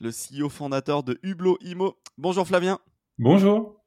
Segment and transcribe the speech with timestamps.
[0.00, 1.96] le CEO fondateur de Hublot Imo.
[2.18, 2.78] Bonjour Flavien.
[3.18, 3.82] Bonjour.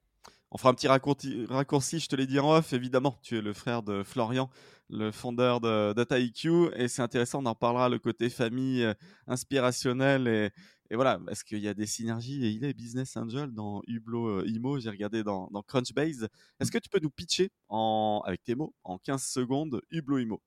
[0.52, 3.20] On fera un petit raccourci, je te l'ai dit en off, évidemment.
[3.22, 4.50] Tu es le frère de Florian,
[4.90, 8.94] le fondeur de DataIQ, et c'est intéressant, on en parlera, le côté famille euh,
[9.28, 13.84] inspirationnel, et, voilà, est-ce qu'il y a des synergies, et il est business angel dans
[13.86, 16.28] Hublot euh, Imo, j'ai regardé dans, Crunchbase.
[16.60, 20.42] Est-ce que tu peux nous pitcher, en, avec tes mots, en 15 secondes, Hublot Imo?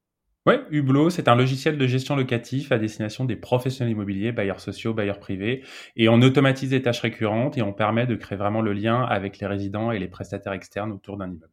[0.45, 4.93] Oui, Hublot, c'est un logiciel de gestion locatif à destination des professionnels immobiliers, bailleurs sociaux,
[4.93, 5.63] bailleurs privés.
[5.95, 9.39] Et on automatise les tâches récurrentes et on permet de créer vraiment le lien avec
[9.39, 11.49] les résidents et les prestataires externes autour d'un immeuble.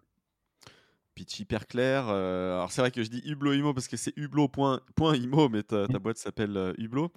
[1.14, 2.06] Pitch hyper clair.
[2.10, 5.88] Euh, alors c'est vrai que je dis Hublot Imo parce que c'est hublot.imo, mais ta,
[5.88, 7.12] ta, boîte s'appelle euh, Hublot.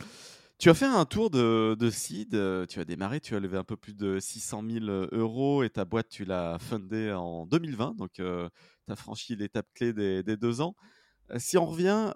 [0.59, 3.57] Tu as fait un tour de, de seed, euh, tu as démarré, tu as levé
[3.57, 7.97] un peu plus de 600 000 euros et ta boîte, tu l'as fundée en 2020,
[7.97, 10.77] donc tu as franchi l'étape clé des, des deux ans.
[11.37, 12.12] Si on revient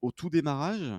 [0.00, 0.94] au tout démarrage,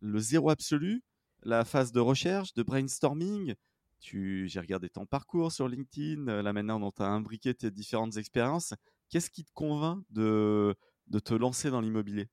[0.00, 1.02] le zéro absolu,
[1.42, 3.54] la phase de recherche, de brainstorming,
[4.00, 8.74] j'ai regardé ton parcours sur LinkedIn, la manière dont tu as imbriqué tes différentes expériences.
[9.10, 10.74] Qu'est-ce qui te convainc de,
[11.06, 12.28] de te lancer dans l'immobilier?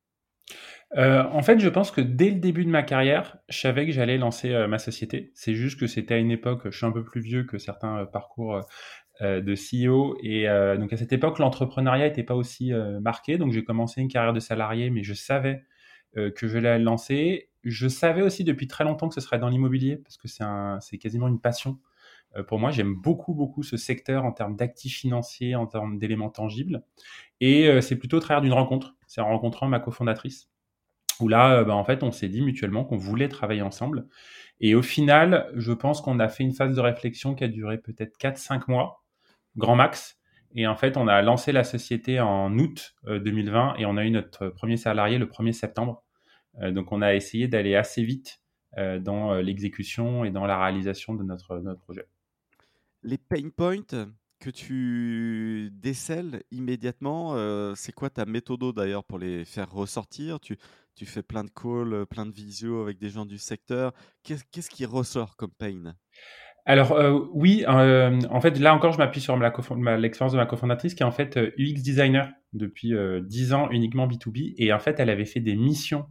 [0.97, 4.17] En fait, je pense que dès le début de ma carrière, je savais que j'allais
[4.17, 5.31] lancer ma société.
[5.35, 8.05] C'est juste que c'était à une époque, je suis un peu plus vieux que certains
[8.05, 8.61] parcours
[9.21, 10.17] de CEO.
[10.21, 13.37] Et euh, donc à cette époque, l'entrepreneuriat n'était pas aussi euh, marqué.
[13.37, 15.63] Donc j'ai commencé une carrière de salarié, mais je savais
[16.35, 17.51] que je l'allais lancer.
[17.63, 21.29] Je savais aussi depuis très longtemps que ce serait dans l'immobilier, parce que c'est quasiment
[21.29, 21.79] une passion.
[22.49, 26.83] pour moi, j'aime beaucoup, beaucoup ce secteur en termes d'actifs financiers, en termes d'éléments tangibles.
[27.39, 28.97] Et c'est plutôt au travers d'une rencontre.
[29.07, 30.49] C'est en rencontrant ma cofondatrice
[31.21, 34.05] où là, bah, en fait, on s'est dit mutuellement qu'on voulait travailler ensemble.
[34.59, 37.77] Et au final, je pense qu'on a fait une phase de réflexion qui a duré
[37.79, 39.00] peut-être 4-5 mois,
[39.57, 40.17] grand max.
[40.53, 44.03] Et en fait, on a lancé la société en août 2020 euh, et on a
[44.03, 46.03] eu notre premier salarié le 1er septembre.
[46.61, 48.41] Euh, donc, on a essayé d'aller assez vite
[48.77, 52.05] euh, dans l'exécution et dans la réalisation de notre, projet.
[53.03, 54.07] Les pain points
[54.39, 57.35] que tu décèles immédiatement,
[57.75, 60.39] c'est quoi ta méthode d'ailleurs pour les faire ressortir?
[60.39, 60.57] Tu,
[61.05, 63.93] fais plein de calls, plein de visio avec des gens du secteur.
[64.23, 65.95] Qu'est-ce qui ressort comme pain?
[66.65, 70.93] Alors euh, oui, euh, en fait là encore je m'appuie sur l'expérience de ma cofondatrice
[70.93, 74.99] qui est en fait UX euh, designer depuis 10 ans uniquement B2B et en fait
[74.99, 76.05] elle avait fait des missions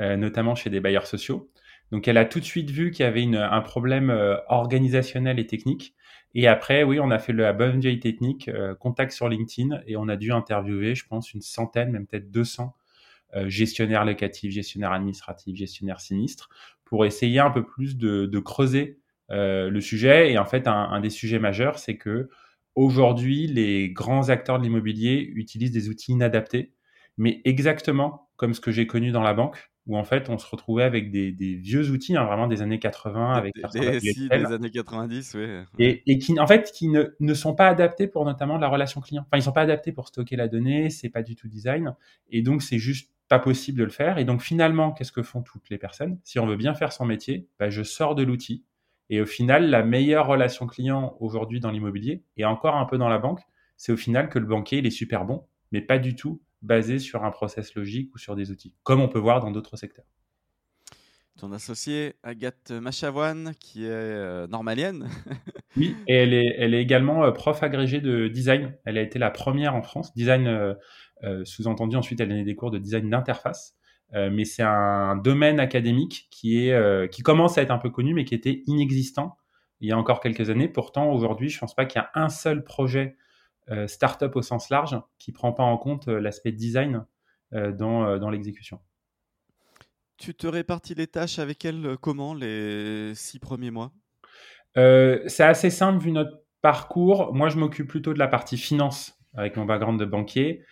[0.00, 1.50] notamment chez des bailleurs sociaux.
[1.90, 4.16] Donc elle a tout de suite vu qu'il y avait une, un problème
[4.46, 5.94] organisationnel et technique.
[6.34, 8.48] Et après, oui, on a fait la bonne vieille technique,
[8.78, 12.76] contact sur LinkedIn, et on a dû interviewer, je pense, une centaine, même peut-être 200
[13.46, 16.48] gestionnaires locatifs, gestionnaires administratifs, gestionnaires sinistres,
[16.84, 20.32] pour essayer un peu plus de, de creuser euh, le sujet.
[20.32, 22.28] Et en fait, un, des sujets majeurs, c'est que
[22.74, 26.74] aujourd'hui, les grands acteurs de l'immobilier utilisent des outils inadaptés,
[27.16, 30.46] mais exactement comme ce que j'ai connu dans la banque, où en fait, on se
[30.46, 34.70] retrouvait avec des, vieux outils, hein, vraiment des années 80, avec des, des, des années
[34.70, 36.00] 90, oui.
[36.06, 39.24] Et, qui, en fait, qui ne, ne, sont pas adaptés pour notamment la relation client.
[39.26, 41.94] Enfin, ils sont pas adaptés pour stocker la donnée, c'est pas du tout design,
[42.30, 44.18] et donc c'est juste pas possible de le faire.
[44.18, 46.18] Et donc finalement, qu'est-ce que font toutes les personnes?
[46.22, 48.64] Si on veut bien faire son métier, bah, je sors de l'outil,
[49.10, 53.08] et au final, la meilleure relation client aujourd'hui dans l'immobilier, et encore un peu dans
[53.08, 53.40] la banque,
[53.76, 56.98] c'est au final que le banquier, il est super bon, mais pas du tout basé
[56.98, 60.04] sur un process logique ou sur des outils, comme on peut voir dans d'autres secteurs.
[61.38, 65.08] Ton associée Agathe Machavoine, qui est euh, normalienne.
[65.76, 68.74] oui, et elle est, elle est également euh, prof agrégée de design.
[68.84, 70.12] Elle a été la première en France.
[70.16, 73.77] Design, euh, sous-entendu, ensuite elle a donné des cours de design d'interface.
[74.14, 77.90] Euh, mais c'est un domaine académique qui, est, euh, qui commence à être un peu
[77.90, 79.36] connu, mais qui était inexistant
[79.80, 80.68] il y a encore quelques années.
[80.68, 83.16] Pourtant, aujourd'hui, je ne pense pas qu'il y a un seul projet
[83.70, 87.04] euh, startup au sens large qui ne prend pas en compte l'aspect design
[87.52, 88.78] dans, dans l'exécution.
[90.18, 93.92] Tu te répartis les tâches avec elle comment les six premiers mois?
[94.74, 97.32] C'est assez simple vu notre parcours.
[97.34, 100.62] Moi, je m'occupe plutôt de la partie finance avec mon background de banquier,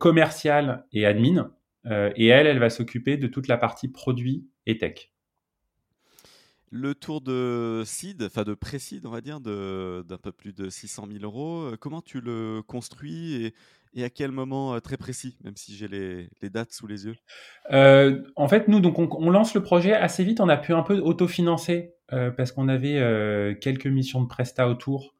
[0.00, 1.52] commercial et admin.
[1.88, 5.10] Euh, et elle, elle va s'occuper de toute la partie produit et tech.
[6.70, 11.08] Le tour de seed, enfin de pré-seed, on va dire, d'un peu plus de 600
[11.10, 13.54] 000 euros, comment tu le construis et,
[13.94, 17.16] et à quel moment très précis, même si j'ai les, les, dates sous les yeux?
[17.70, 20.40] En fait, nous, donc, on, lance le projet assez vite.
[20.40, 25.14] On a pu un peu autofinancer parce qu'on avait quelques missions de presta autour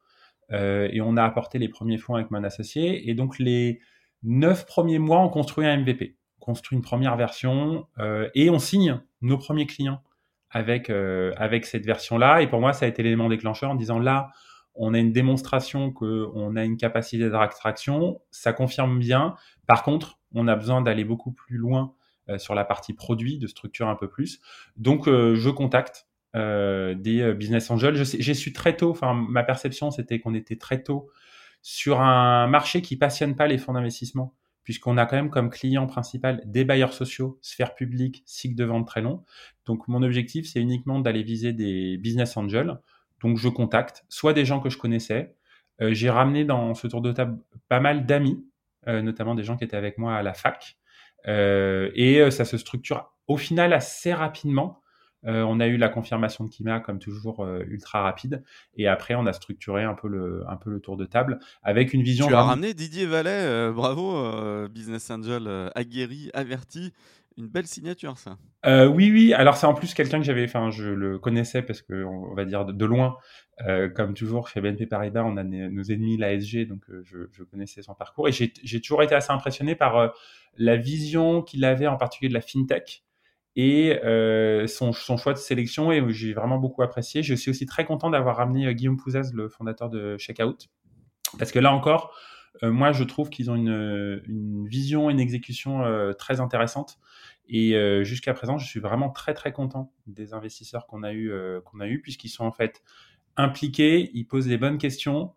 [0.51, 3.09] et on a apporté les premiers fonds avec mon associé.
[3.09, 3.79] Et donc, les
[4.23, 6.17] neuf premiers mois, on construit un MVP,
[6.49, 7.87] construit une première version
[8.33, 10.01] et on signe nos premiers clients
[10.49, 12.41] avec, avec cette version-là.
[12.41, 14.31] Et pour moi, ça a été l'élément déclencheur en disant là,
[14.81, 19.35] on a une démonstration qu'on a une capacité d'attraction, ça confirme bien.
[19.67, 21.93] Par contre, on a besoin d'aller beaucoup plus loin
[22.29, 24.39] euh, sur la partie produit, de structure un peu plus.
[24.77, 28.03] Donc, euh, je contacte euh, des business angels.
[28.03, 31.09] J'ai su très tôt, enfin, ma perception, c'était qu'on était très tôt
[31.61, 34.33] sur un marché qui passionne pas les fonds d'investissement,
[34.63, 38.87] puisqu'on a quand même comme client principal des bailleurs sociaux, sphère publique, cycle de vente
[38.87, 39.23] très long.
[39.65, 42.79] Donc, mon objectif, c'est uniquement d'aller viser des business angels
[43.21, 45.35] donc je contacte soit des gens que je connaissais.
[45.81, 48.45] Euh, j'ai ramené dans ce tour de table pas mal d'amis,
[48.87, 50.77] euh, notamment des gens qui étaient avec moi à la fac.
[51.27, 54.81] Euh, et ça se structure au final assez rapidement.
[55.23, 58.43] On a eu la confirmation de Kima, comme toujours, ultra rapide.
[58.75, 61.93] Et après, on a structuré un peu le, un peu le tour de table avec
[61.93, 62.27] une vision.
[62.27, 66.93] Tu as ramené Didier Vallet, bravo, Business Angel aguerri, averti
[67.39, 68.37] une belle signature, ça.
[68.65, 69.33] Euh, oui, oui.
[69.33, 72.43] Alors, c'est en plus quelqu'un que j'avais, enfin, je le connaissais parce que, on va
[72.43, 73.17] dire, de, loin,
[73.65, 77.81] euh, comme toujours chez BNP Paribas, on a nos ennemis, l'ASG, donc euh, je, connaissais
[77.81, 78.27] son parcours.
[78.27, 80.13] Et j'ai toujours été assez impressionné par
[80.57, 83.03] la vision qu'il avait, en particulier de la fintech
[83.55, 83.99] et
[84.67, 85.91] son, choix de sélection.
[85.91, 87.23] Et j'ai vraiment beaucoup apprécié.
[87.23, 90.69] Je suis aussi très content d'avoir ramené Guillaume Pouzaz, le fondateur de Checkout,
[91.37, 92.15] parce que là encore,
[92.63, 95.83] moi, je trouve qu'ils ont une, vision, une exécution
[96.17, 96.99] très intéressante.
[97.49, 101.31] Et euh, jusqu'à présent, je suis vraiment très très content des investisseurs qu'on a eu
[101.31, 102.83] euh, qu'on a eu puisqu'ils sont en fait
[103.37, 105.33] impliqués, ils posent les bonnes questions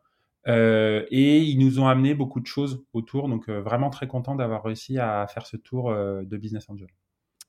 [0.47, 3.29] euh, et ils nous ont amené beaucoup de choses autour.
[3.29, 6.88] Donc vraiment très content d'avoir réussi à faire ce tour de Business Angel.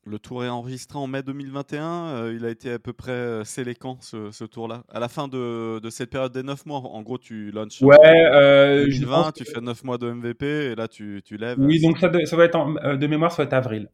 [0.05, 2.31] Le tour est enregistré en mai 2021.
[2.31, 4.83] il a été à peu près scellé quand ce, tour-là?
[4.89, 6.79] À la fin de, de, cette période des 9 mois.
[6.79, 10.87] En gros, tu lances ouais, euh, 2020, tu fais 9 mois de MVP et là
[10.89, 11.57] tu, tu lèves.
[11.57, 13.89] Oui, donc ça, ça va être en, de mémoire, ça va être avril.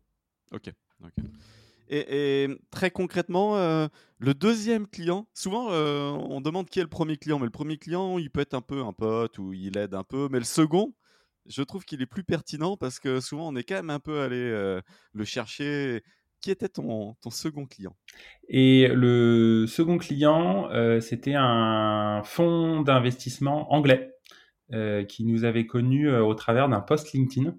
[0.52, 0.72] Ok.
[1.92, 3.88] Et, très concrètement, euh,
[4.20, 7.78] le deuxième client, souvent euh, on demande qui est le premier client, mais le premier
[7.78, 10.46] client, il peut être un peu un pote ou il aide un peu, mais le
[10.46, 10.94] second,
[11.50, 14.22] je trouve qu'il est plus pertinent parce que souvent on est quand même un peu
[14.22, 14.82] allé euh,
[15.14, 16.04] le chercher.
[16.42, 17.98] Qui était ton, ton second client?
[18.48, 20.70] Et le second client,
[21.02, 24.14] c'était un fonds d'investissement anglais
[25.10, 27.58] qui nous avait connus au travers d'un post LinkedIn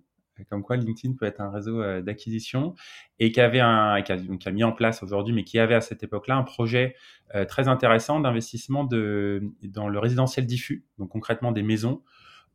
[0.48, 2.74] comme quoi LinkedIn peut être un réseau euh, d'acquisition
[3.18, 5.74] et qui avait un, qui a, donc, a mis en place aujourd'hui, mais qui avait
[5.74, 6.94] à cette époque-là un projet
[7.34, 12.02] euh, très intéressant d'investissement dans le résidentiel diffus, donc concrètement des maisons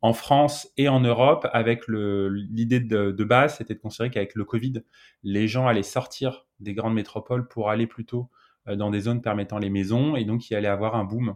[0.02, 4.44] en France et en Europe, avec l'idée de, de, base, c'était de considérer qu'avec le
[4.44, 4.82] Covid,
[5.22, 8.28] les gens allaient sortir des grandes métropoles pour aller plutôt
[8.68, 11.34] euh, dans des zones permettant les maisons, et donc il allait avoir un boom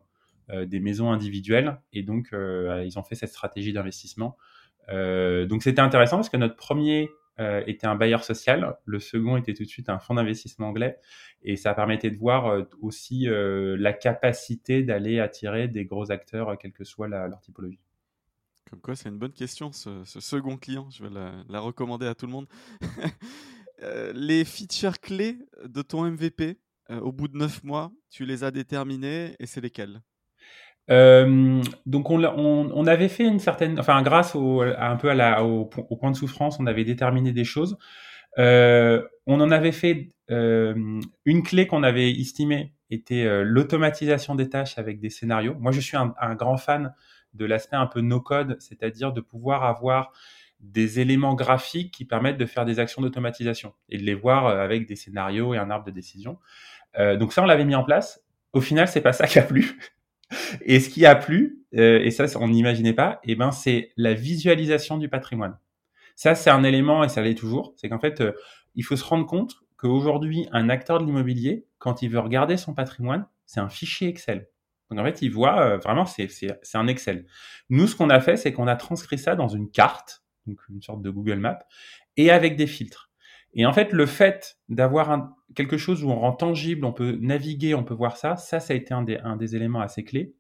[0.66, 4.36] des maisons individuelles, et donc ils ont fait cette stratégie d'investissement
[4.90, 7.08] euh, donc c'était intéressant parce que notre premier
[7.38, 10.98] euh, était un bailleur social, le second était tout de suite un fonds d'investissement anglais,
[11.42, 16.72] et ça permettait de voir euh, aussi la capacité d'aller attirer des gros acteurs, quelle
[16.72, 17.80] que soit leur typologie.
[18.70, 20.88] Comme quoi, c'est une bonne question, ce, second client.
[20.90, 21.11] Je vais
[21.49, 22.46] la, recommander à tout le monde.
[24.14, 26.58] les features clés de ton MVP,
[26.88, 30.00] au bout de neuf mois, tu les as déterminées et c'est lesquelles?
[30.90, 35.65] Euh, donc on, avait fait une certaine, enfin grâce au, un peu à la, au,
[35.67, 37.77] point de souffrance, on avait déterminé des choses.
[38.39, 44.48] Euh, on en avait fait euh, une clé qu'on avait estimée était euh, l'automatisation des
[44.48, 45.56] tâches avec des scénarios.
[45.58, 46.94] Moi, je suis un grand fan
[47.34, 50.13] de l'aspect un peu no-code, c'est-à-dire de pouvoir avoir
[50.60, 54.60] des éléments graphiques qui permettent de faire des actions d'automatisation et de les voir euh,
[54.63, 56.39] avec des scénarios et un arbre de décision.
[56.99, 58.22] Euh, donc ça, on l'avait mis en place.
[58.53, 59.79] Au final, c'est pas ça qui a plu
[60.63, 63.93] et ce qui a plu, euh, et ça on n'imaginait pas, et eh ben c'est
[63.96, 65.58] la visualisation du patrimoine.
[66.17, 68.32] Ça c'est un élément et ça l'est toujours, c'est qu'en fait euh,
[68.75, 72.75] il faut se rendre compte qu'aujourd'hui un acteur de l'immobilier, quand il veut regarder son
[72.75, 74.49] patrimoine, c'est un fichier Excel.
[74.91, 77.27] Donc en fait il voit euh, vraiment c'est un Excel.
[77.69, 80.82] Nous ce qu'on a fait c'est qu'on a transcrit ça dans une carte, donc une
[80.82, 81.61] sorte de Google Maps,
[82.17, 83.11] et avec des filtres.
[83.55, 87.75] Et en fait, le fait d'avoir quelque chose où on rend tangible, on peut naviguer,
[87.75, 90.35] on peut voir ça, ça, ça a été un des, éléments assez clés.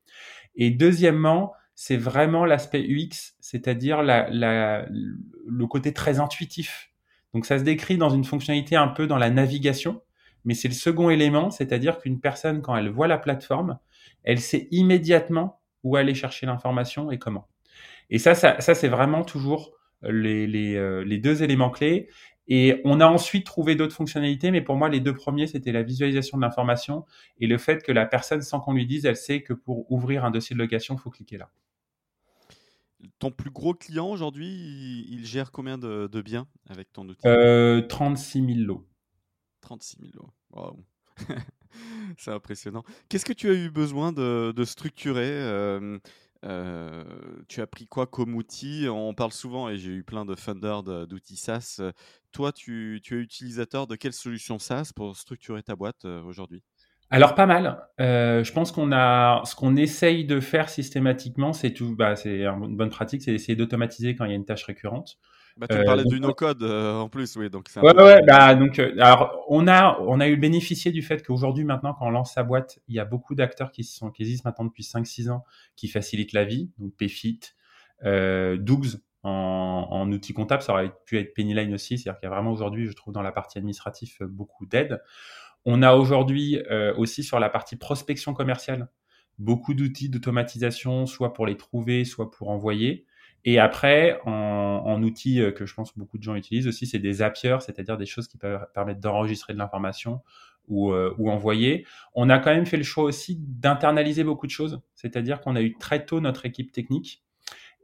[0.54, 6.92] Et deuxièmement, c'est vraiment l'aspect UX, c'est-à-dire le côté très intuitif.
[7.34, 10.02] Donc ça se décrit dans une fonctionnalité un peu dans la navigation,
[10.44, 13.78] mais c'est le second élément, c'est-à-dire qu'une personne, quand elle voit la plateforme,
[14.22, 17.48] elle sait immédiatement où aller chercher l'information et comment.
[18.10, 22.08] Et ça, ça, ça c'est vraiment toujours les, les, euh, les, deux éléments clés.
[22.48, 25.84] Et on a ensuite trouvé d'autres fonctionnalités, mais pour moi, les deux premiers, c'était la
[25.84, 27.06] visualisation de l'information
[27.38, 30.24] et le fait que la personne, sans qu'on lui dise, elle sait que pour ouvrir
[30.24, 31.50] un dossier de location, il faut cliquer là.
[33.18, 37.26] Ton plus gros client aujourd'hui, il, gère combien de, biens avec ton outil?
[37.26, 38.86] Euh, 36 000 lots.
[39.60, 40.32] 36 000 lots.
[40.50, 40.84] Wow.
[42.18, 42.82] C'est impressionnant.
[43.08, 45.98] Qu'est-ce que tu as eu besoin de, structurer euh,
[46.44, 47.04] euh,
[47.48, 48.86] Tu as pris quoi comme outil?
[48.88, 51.80] On parle souvent, et j'ai eu plein de funders d'outils SaaS.
[52.32, 56.62] Toi, tu, es utilisateur de quelle solution SaaS pour structurer ta boîte euh, aujourd'hui?
[57.12, 57.88] Alors pas mal.
[57.98, 61.96] Je pense qu'on a ce qu'on essaye de faire systématiquement, c'est tout.
[61.96, 65.18] Bah, c'est une bonne pratique, c'est d'essayer d'automatiser quand il y a une tâche récurrente.
[65.60, 67.50] Bah, tu parlais du no-code euh, en plus, oui.
[67.50, 71.22] Donc ouais, ouais, bah, donc, euh, alors, on a, on a eu bénéficié du fait
[71.22, 74.22] qu'aujourd'hui, maintenant, quand on lance sa boîte, il y a beaucoup d'acteurs qui, sont, qui
[74.22, 75.44] existent maintenant depuis 5-6 ans
[75.76, 76.70] qui facilitent la vie.
[76.78, 77.40] Donc, Payfit,
[78.04, 81.98] euh, Dougs en, en outil comptable, ça aurait pu être Pennyline aussi.
[81.98, 85.02] C'est-à-dire qu'il y a vraiment aujourd'hui, je trouve, dans la partie administrative, beaucoup d'aide.
[85.66, 88.88] On a aujourd'hui euh, aussi sur la partie prospection commerciale
[89.40, 93.06] beaucoup d'outils d'automatisation, soit pour les trouver, soit pour envoyer.
[93.44, 96.98] Et après, en, en outils euh, que je pense beaucoup de gens utilisent aussi, c'est
[96.98, 100.20] des Zapier, c'est-à-dire des choses qui peuvent permettre d'enregistrer de l'information
[100.68, 101.86] ou, euh, ou, envoyer.
[102.14, 105.62] On a quand même fait le choix aussi d'internaliser beaucoup de choses, c'est-à-dire qu'on a
[105.62, 107.24] eu très tôt notre équipe technique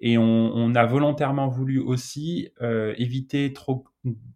[0.00, 3.86] et on, on a volontairement voulu aussi euh, éviter trop,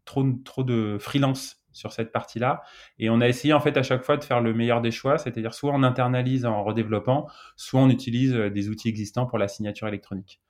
[0.07, 2.63] trop, trop de freelance sur cette partie-là.
[2.99, 5.19] Et on a essayé en fait à chaque fois de faire le meilleur des choix,
[5.19, 9.87] c'est-à-dire soit on internalise en redéveloppant, soit on utilise des outils existants pour la signature
[9.87, 10.41] électronique.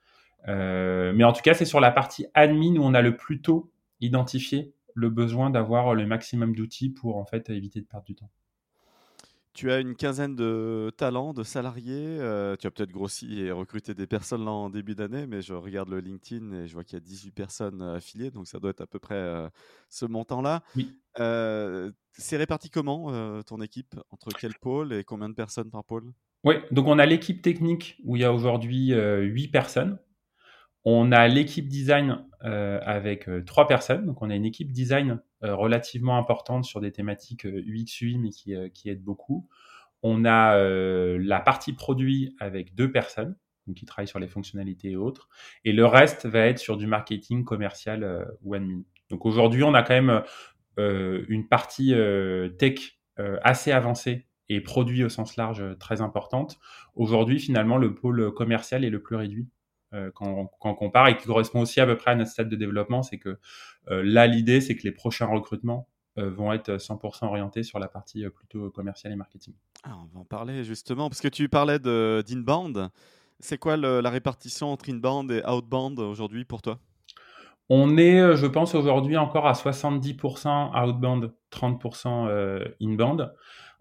[0.47, 3.41] Euh, mais en tout cas, c'est sur la partie admin où on a le plus
[3.41, 8.15] tôt identifié le besoin d'avoir le maximum d'outils pour en fait éviter de perdre du
[8.15, 8.29] temps.
[9.53, 12.17] Tu as une quinzaine de talents, de salariés.
[12.19, 15.53] Euh, tu as peut-être grossi et recruté des personnes là en début d'année, mais je
[15.53, 18.59] regarde le LinkedIn et je vois qu'il y a 18 personnes euh, affiliées, donc ça
[18.59, 19.49] doit être à peu près
[19.89, 20.63] ce montant-là.
[20.75, 20.95] Oui.
[22.13, 23.95] c'est réparti comment ton équipe?
[24.09, 26.11] Entre quel pôle et combien de personnes par pôle?
[26.43, 29.99] Oui, donc on a l'équipe technique où il y a aujourd'hui 8 personnes.
[30.83, 34.05] On a l'équipe design euh, avec euh, trois personnes.
[34.05, 38.29] Donc, on a une équipe design euh, relativement importante sur des thématiques UX, UI, mais
[38.29, 39.47] qui, aide beaucoup.
[40.01, 43.35] On a la partie produit avec deux personnes
[43.67, 45.29] donc qui travaillent sur les fonctionnalités et autres.
[45.63, 48.81] Et le reste va être sur du marketing commercial ou admin.
[49.11, 50.23] Donc, aujourd'hui, on a quand même
[50.77, 51.93] une partie
[52.57, 56.57] tech assez avancée et produit au sens large très importante.
[56.95, 59.47] Aujourd'hui, finalement, le pôle commercial est le plus réduit
[59.93, 62.55] euh, quand, on compare et qui correspond aussi à peu près à notre stade de
[62.55, 63.37] développement, c'est que
[63.89, 67.89] euh, là, l'idée, c'est que les prochains recrutements euh, vont être 100% orientés sur la
[67.89, 69.53] partie plutôt commerciale et marketing.
[69.83, 72.89] Ah, on va en parler justement, parce que tu parlais d'inbound.
[73.39, 76.79] C'est quoi la répartition entre inbound et outbound aujourd'hui pour toi?
[77.69, 83.33] On est, je pense, aujourd'hui encore à 70% outbound, 30% inbound,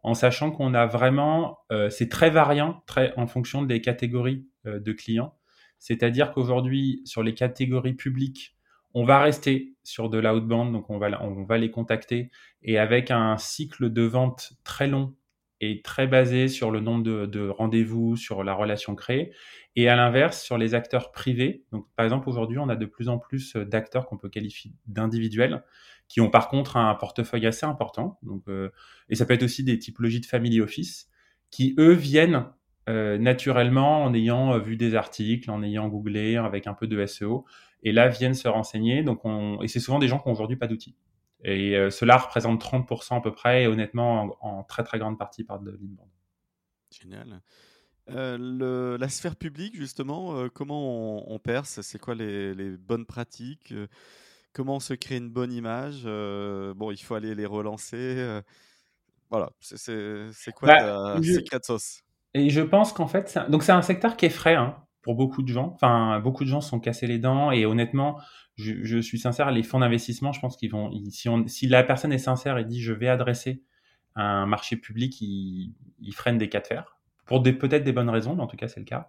[0.03, 1.59] en sachant qu'on a vraiment,
[1.91, 5.35] c'est très variant très, en fonction des catégories de clients.
[5.81, 8.55] C'est-à-dire qu'aujourd'hui, sur les catégories publiques,
[8.95, 12.31] on va rester sur de l'outbound, donc on va, on va les contacter,
[12.63, 15.15] et avec un cycle de vente très long
[15.61, 19.33] et très basé sur le nombre de, rendez-vous, sur la relation créée,
[19.77, 21.65] et à l'inverse, sur les acteurs privés.
[21.73, 25.63] Donc, par exemple, aujourd'hui, on a de plus en plus d'acteurs qu'on peut qualifier d'individuels,
[26.09, 28.19] qui ont par contre un portefeuille assez important.
[28.23, 28.71] Donc, euh,
[29.09, 31.09] et ça peut être aussi des typologies de family office,
[31.51, 32.47] qui eux viennent
[32.91, 37.07] euh, naturellement en ayant euh, vu des articles, en ayant googlé, avec un peu de
[37.07, 37.45] SEO,
[37.83, 39.03] et là viennent se renseigner.
[39.03, 39.63] Donc on...
[39.63, 40.97] Et c'est souvent des gens qui n'ont aujourd'hui pas d'outils.
[41.45, 45.45] Et euh, cela représente 30% à peu près, et honnêtement, en, très très grande partie
[45.45, 46.11] par de l'inbound.
[46.91, 47.41] Génial.
[48.09, 51.81] le, la sphère publique, justement, comment on, perce?
[51.83, 53.73] C'est quoi les, les, bonnes pratiques?
[54.53, 56.03] Comment on se crée une bonne image?
[56.03, 58.41] Bon, il faut aller les relancer.
[59.31, 62.03] voilà, c'est quoi bah, ta secret sauce?
[62.35, 65.43] Et je pense qu'en fait, donc c'est un secteur qui est frais hein, pour beaucoup
[65.43, 65.73] de gens.
[65.75, 68.21] Enfin, beaucoup de gens sont cassés les dents et honnêtement,
[68.57, 70.91] je, suis sincère, les fonds d'investissement, je pense qu'ils vont,
[71.47, 73.63] si, la personne est sincère et dit je vais adresser
[74.17, 78.35] un marché public, ils, ils freinent des cas de fer pour peut-être des bonnes raisons,
[78.35, 79.09] mais en tout cas c'est le cas.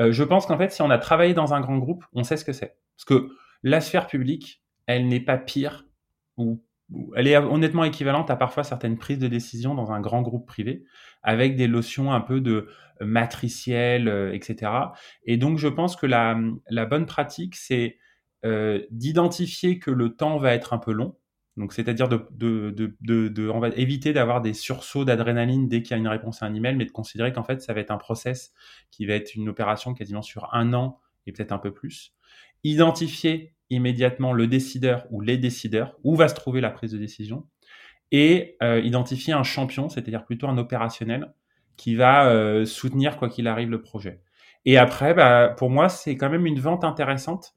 [0.00, 2.36] Euh, je pense qu'en fait, si on a travaillé dans un grand groupe, on sait
[2.36, 2.76] ce que c'est.
[2.96, 3.30] Parce que
[3.62, 5.86] la sphère publique, elle n'est pas pire
[6.36, 6.64] ou
[7.16, 10.84] elle est honnêtement équivalente à parfois certaines prises de décision dans un grand groupe privé,
[11.22, 12.68] avec des notions un peu de
[13.00, 14.72] matriciel, euh, etc.
[15.24, 16.34] Et donc, je pense que la,
[16.86, 17.98] bonne pratique, c'est
[18.44, 21.16] euh, d'identifier que le temps va être un peu long,
[21.56, 25.98] Donc, c'est-à-dire de, de, de, de, éviter d'avoir des sursauts d'adrénaline dès qu'il y a
[25.98, 28.52] une réponse à un email, mais de considérer qu'en fait, ça va être un process
[28.90, 32.14] qui va être une opération quasiment sur un an et peut-être un peu plus.
[32.64, 37.46] Identifier immédiatement le décideur ou les décideurs, où va se trouver la prise de décision,
[38.12, 41.32] et euh, identifier un champion, c'est-à-dire plutôt un opérationnel,
[41.76, 44.20] qui va euh, soutenir quoi qu'il arrive le projet.
[44.64, 47.54] Et après, bah, pour moi, c'est quand même une vente intéressante,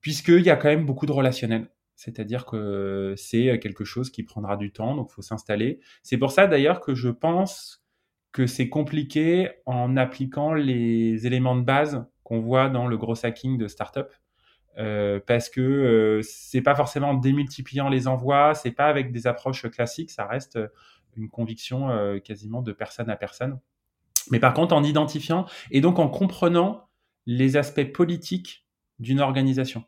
[0.00, 1.68] puisqu'il y a quand même beaucoup de relationnel.
[1.94, 5.80] C'est-à-dire que c'est quelque chose qui prendra du temps, donc il faut s'installer.
[6.02, 7.84] C'est pour ça d'ailleurs que je pense
[8.30, 13.58] que c'est compliqué en appliquant les éléments de base qu'on voit dans le gros hacking
[13.58, 14.08] de startup.
[14.78, 19.26] Euh, parce que euh, c'est pas forcément en démultipliant les envois, c'est pas avec des
[19.26, 20.58] approches classiques, ça reste
[21.16, 23.58] une conviction euh, quasiment de personne à personne.
[24.30, 26.88] Mais par contre, en identifiant et donc en comprenant
[27.26, 28.66] les aspects politiques
[28.98, 29.84] d'une organisation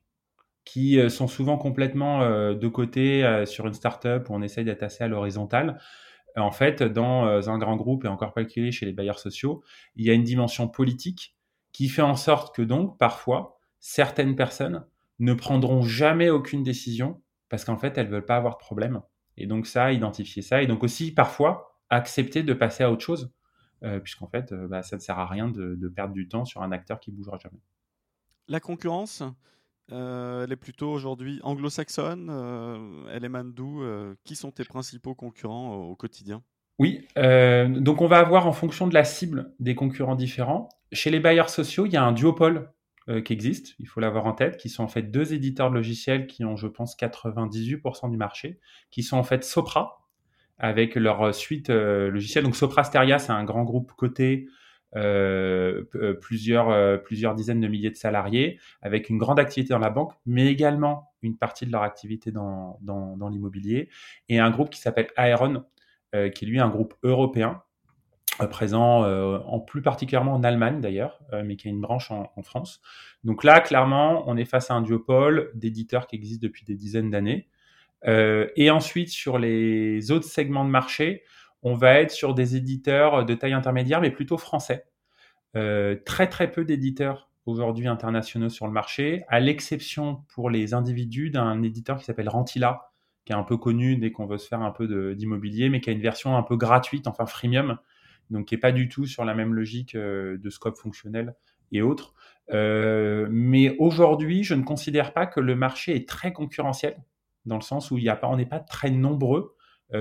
[0.64, 4.64] qui euh, sont souvent complètement euh, de côté euh, sur une startup où on essaye
[4.64, 5.80] d'être assez à l'horizontale.
[6.36, 9.64] En fait, dans un grand groupe et encore pas chez les bailleurs sociaux,
[9.96, 11.34] il y a une dimension politique
[11.72, 14.86] qui fait en sorte que donc parfois certaines personnes
[15.18, 19.00] ne prendront jamais aucune décision parce qu'en fait elles veulent pas avoir de problème.
[19.36, 23.32] Et donc ça, identifier ça et donc aussi parfois accepter de passer à autre chose
[24.02, 26.70] puisqu'en fait bah, ça ne sert à rien de, de, perdre du temps sur un
[26.70, 27.60] acteur qui bougera jamais.
[28.46, 29.22] La concurrence,
[29.92, 32.28] euh, elle est plutôt aujourd'hui anglo-saxonne.
[32.30, 36.42] Euh, elle émane d'où euh, Qui sont tes principaux concurrents au quotidien?
[36.78, 40.70] Oui, donc on va avoir en fonction de la cible des concurrents différents.
[40.92, 42.72] Chez les bailleurs sociaux, il y a un duopole
[43.24, 46.26] qui existe, il faut l'avoir en tête, qui sont en fait deux éditeurs de logiciels
[46.26, 50.06] qui ont, je pense, 98% du marché, qui sont en fait Sopra,
[50.58, 52.44] avec leur suite logicielle.
[52.44, 54.46] Donc Sopra Steria, c'est un grand groupe coté
[54.96, 59.78] euh, euh, plusieurs, euh, plusieurs dizaines de milliers de salariés, avec une grande activité dans
[59.78, 63.88] la banque, mais également une partie de leur activité dans, dans, dans l'immobilier,
[64.28, 65.64] et un groupe qui s'appelle Aeron,
[66.12, 67.62] qui est lui un groupe européen,
[68.48, 72.80] présent en plus particulièrement en Allemagne d'ailleurs, mais qui a une branche en, France.
[73.24, 77.10] Donc là, clairement, on est face à un duopole d'éditeurs qui existent depuis des dizaines
[77.10, 77.48] d'années.
[78.06, 81.24] et ensuite, sur les autres segments de marché,
[81.62, 84.86] on va être sur des éditeurs de taille intermédiaire, mais plutôt français.
[85.56, 91.30] Euh, très très peu d'éditeurs aujourd'hui internationaux sur le marché, à l'exception pour les individus
[91.30, 92.92] d'un éditeur qui s'appelle Rentila,
[93.24, 95.90] qui est un peu connu dès qu'on veut se faire un peu d'immobilier, mais qui
[95.90, 97.78] a une version un peu gratuite, enfin freemium,
[98.30, 101.34] donc qui est pas du tout sur la même logique euh, de scope fonctionnel
[101.72, 102.14] et autres.
[102.52, 106.96] Euh, mais aujourd'hui, je ne considère pas que le marché est très concurrentiel,
[107.46, 109.54] dans le sens où il y a pas, on n'est pas très nombreux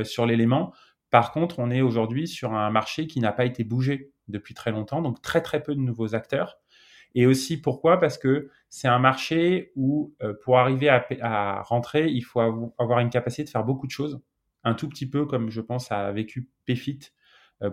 [0.03, 0.71] sur l'élément.
[1.09, 4.71] Par contre, on est aujourd'hui sur un marché qui n'a pas été bougé depuis très
[4.71, 6.59] longtemps, donc très très peu de nouveaux acteurs.
[7.15, 7.99] Et aussi pourquoi?
[7.99, 12.39] Parce que c'est un marché où euh, pour arriver à, rentrer, il faut
[12.77, 14.21] avoir une capacité de faire beaucoup de choses,
[14.63, 16.73] un tout petit peu comme je pense a vécu euh,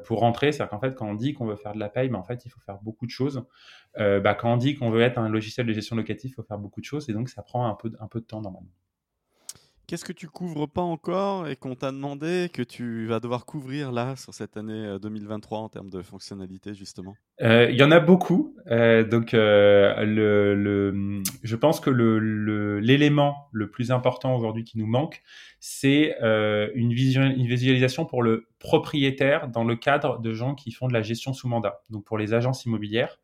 [0.05, 0.53] pour rentrer.
[0.53, 2.45] C'est-à-dire qu'en fait, quand on dit qu'on veut faire de la paye, mais en fait,
[2.45, 3.45] il faut faire beaucoup de choses.
[3.99, 6.43] Euh, bah, quand on dit qu'on veut être un logiciel de gestion locative, il faut
[6.43, 8.71] faire beaucoup de choses, et donc ça prend un peu, un peu de temps normalement.
[9.87, 13.93] Qu'est-ce que tu couvres pas encore et qu'on t'a demandé que tu vas devoir couvrir
[13.93, 17.15] là sur cette année 2023 euh, en termes de fonctionnalité justement?
[17.41, 18.57] Euh, Il y en a beaucoup.
[18.67, 25.23] Euh, donc je pense que l'élément le, plus important aujourd'hui qui nous manque,
[25.61, 30.95] c'est une, une visualisation pour le propriétaire dans le cadre de gens qui font de
[30.95, 31.83] la gestion sous mandat.
[31.91, 33.21] Donc pour les agences immobilières.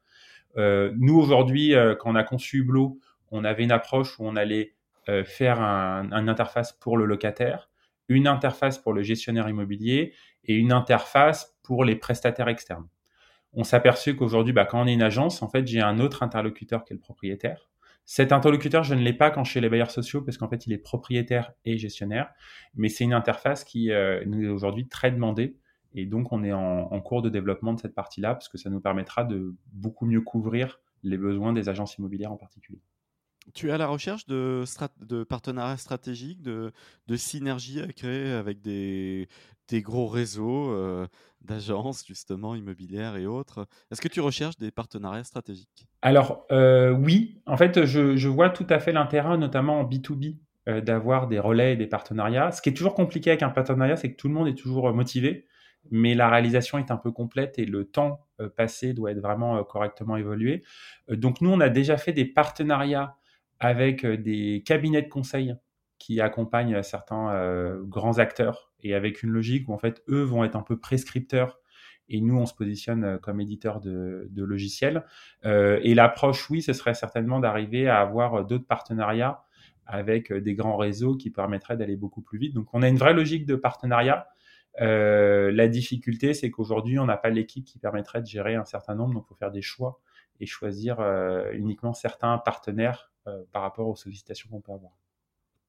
[0.56, 3.00] nous aujourd'hui, quand on a conçu Hublot,
[3.32, 4.74] on avait une approche où on allait
[5.08, 7.70] euh, faire un, interface pour le locataire,
[8.08, 12.88] une interface pour le gestionnaire immobilier et une interface pour les prestataires externes.
[13.54, 16.22] On s'est aperçu qu'aujourd'hui, bah, quand on est une agence, en fait, j'ai un autre
[16.22, 17.68] interlocuteur qui est le propriétaire.
[18.04, 20.72] Cet interlocuteur, je ne l'ai pas quand suis les bailleurs sociaux parce qu'en fait, il
[20.72, 22.30] est propriétaire et gestionnaire.
[22.74, 25.56] Mais c'est une interface qui euh, nous est aujourd'hui très demandée.
[25.94, 28.80] Et donc, on est en, cours de développement de cette partie-là parce que ça nous
[28.80, 32.80] permettra de beaucoup mieux couvrir les besoins des agences immobilières en particulier.
[33.54, 34.64] Tu es à la recherche de,
[35.24, 36.72] partenariats stratégiques, de,
[37.16, 39.28] synergies à créer avec des,
[39.72, 41.06] gros réseaux euh,
[41.40, 43.66] d'agences justement immobilières et autres.
[43.90, 45.88] Est-ce que tu recherches des partenariats stratégiques?
[46.02, 50.36] Alors euh, oui, en fait je, je, vois tout à fait l'intérêt, notamment en B2B,
[50.68, 52.52] euh, d'avoir des relais et des partenariats.
[52.52, 54.92] Ce qui est toujours compliqué avec un partenariat, c'est que tout le monde est toujours
[54.92, 55.46] motivé,
[55.90, 58.26] mais la réalisation est un peu complète et le temps
[58.56, 60.64] passé doit être vraiment correctement évolué.
[61.08, 63.16] donc nous, on a déjà fait des partenariats
[63.62, 65.54] avec euh, des cabinets de conseil
[65.98, 70.42] qui accompagnent certains euh, grands acteurs et avec une logique où en fait eux vont
[70.42, 71.60] être un peu prescripteurs
[72.08, 75.04] et nous on se positionne euh, comme éditeur de, logiciels.
[75.44, 79.44] et l'approche, oui, ce serait certainement d'arriver à avoir d'autres partenariats
[79.86, 82.54] avec des grands réseaux qui permettraient d'aller beaucoup plus vite.
[82.54, 84.26] Donc on a une vraie logique de partenariat.
[84.78, 89.14] la difficulté, c'est qu'aujourd'hui, on n'a pas l'équipe qui permettrait de gérer un certain nombre,
[89.14, 90.00] donc il faut faire des choix
[90.40, 91.00] et choisir
[91.52, 93.11] uniquement certains partenaires
[93.52, 94.92] par rapport aux sollicitations qu'on peut avoir.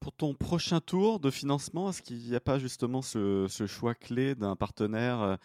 [0.04, 4.36] Pour ton prochain tour de financement, est-ce qu'il n'y a pas justement ce, choix clé
[4.36, 5.36] d'un partenaire euh,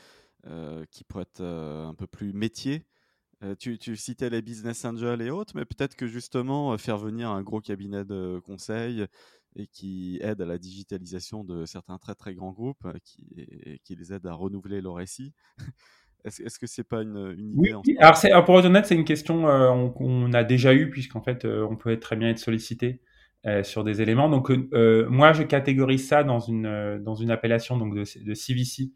[0.47, 2.85] euh, qui pourrait être euh, un peu plus métier?
[3.61, 7.61] Tu, citais les business angels et autres, mais peut-être que justement faire venir un gros
[7.61, 9.07] cabinet de conseil
[9.55, 13.94] et qui aide à la digitalisation de certains très très grands groupes qui, et, qui
[13.94, 15.35] les aide à renouveler leur récit.
[16.29, 19.43] Est-ce que c'est pas une, idée oui, alors, pour être honnête, c'est une question
[19.93, 23.01] qu'on a déjà eue, puisqu'en fait, on peut très bien être sollicité
[23.47, 24.29] euh, sur des éléments.
[24.29, 28.35] Donc euh, moi, je catégorise ça dans une euh, dans une appellation donc de, de
[28.35, 28.91] CVC,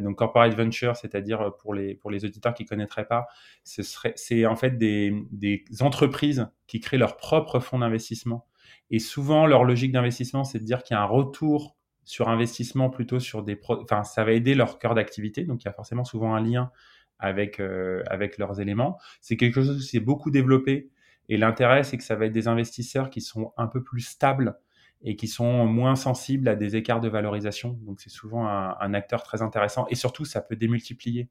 [0.00, 3.26] donc corporate venture, c'est-à-dire pour les pour les auditeurs qui connaîtraient pas,
[3.62, 8.46] ce serait c'est en fait des des entreprises qui créent leur propre fonds d'investissement.
[8.90, 12.90] Et souvent, leur logique d'investissement, c'est de dire qu'il y a un retour sur investissement
[12.90, 16.04] plutôt sur des enfin ça va aider leur cœur d'activité donc il y a forcément
[16.04, 16.70] souvent un lien
[17.18, 17.60] avec
[18.06, 20.90] avec leurs éléments c'est quelque chose qui s'est beaucoup développé
[21.28, 24.58] et l'intérêt, c'est que ça va être des investisseurs qui sont un peu plus stables
[25.02, 27.78] et qui sont moins sensibles à des écarts de valorisation.
[27.82, 29.86] Donc c'est souvent un, acteur très intéressant.
[29.90, 31.28] Et surtout, ça peut démultiplier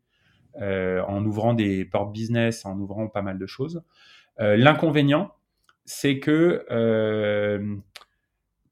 [0.61, 3.83] euh, en ouvrant des portes business, en ouvrant pas mal de choses.
[4.39, 5.33] Euh, l'inconvénient,
[5.85, 7.75] c'est que euh,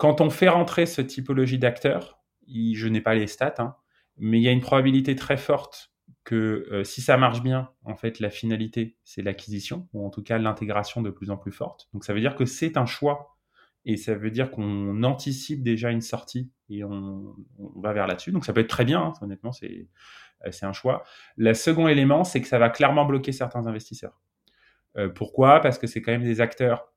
[0.01, 3.75] quand on fait rentrer ce typologie d'acteurs, je n'ai pas les stats, hein,
[4.17, 7.95] mais il y a une probabilité très forte que euh, si ça marche bien, en
[7.95, 11.87] fait, la finalité, c'est l'acquisition, ou en tout cas l'intégration de plus en plus forte.
[11.93, 13.37] Donc ça veut dire que c'est un choix,
[13.85, 17.35] et ça veut dire qu'on anticipe déjà une sortie, et on,
[17.75, 18.31] va vers là-dessus.
[18.31, 19.87] Donc ça peut être très bien, hein, honnêtement, c'est
[20.47, 21.03] euh, c'est un choix.
[21.37, 24.19] Le second élément, c'est que ça va clairement bloquer certains investisseurs.
[24.97, 25.59] Euh, pourquoi?
[25.59, 26.90] Parce que c'est quand même des acteurs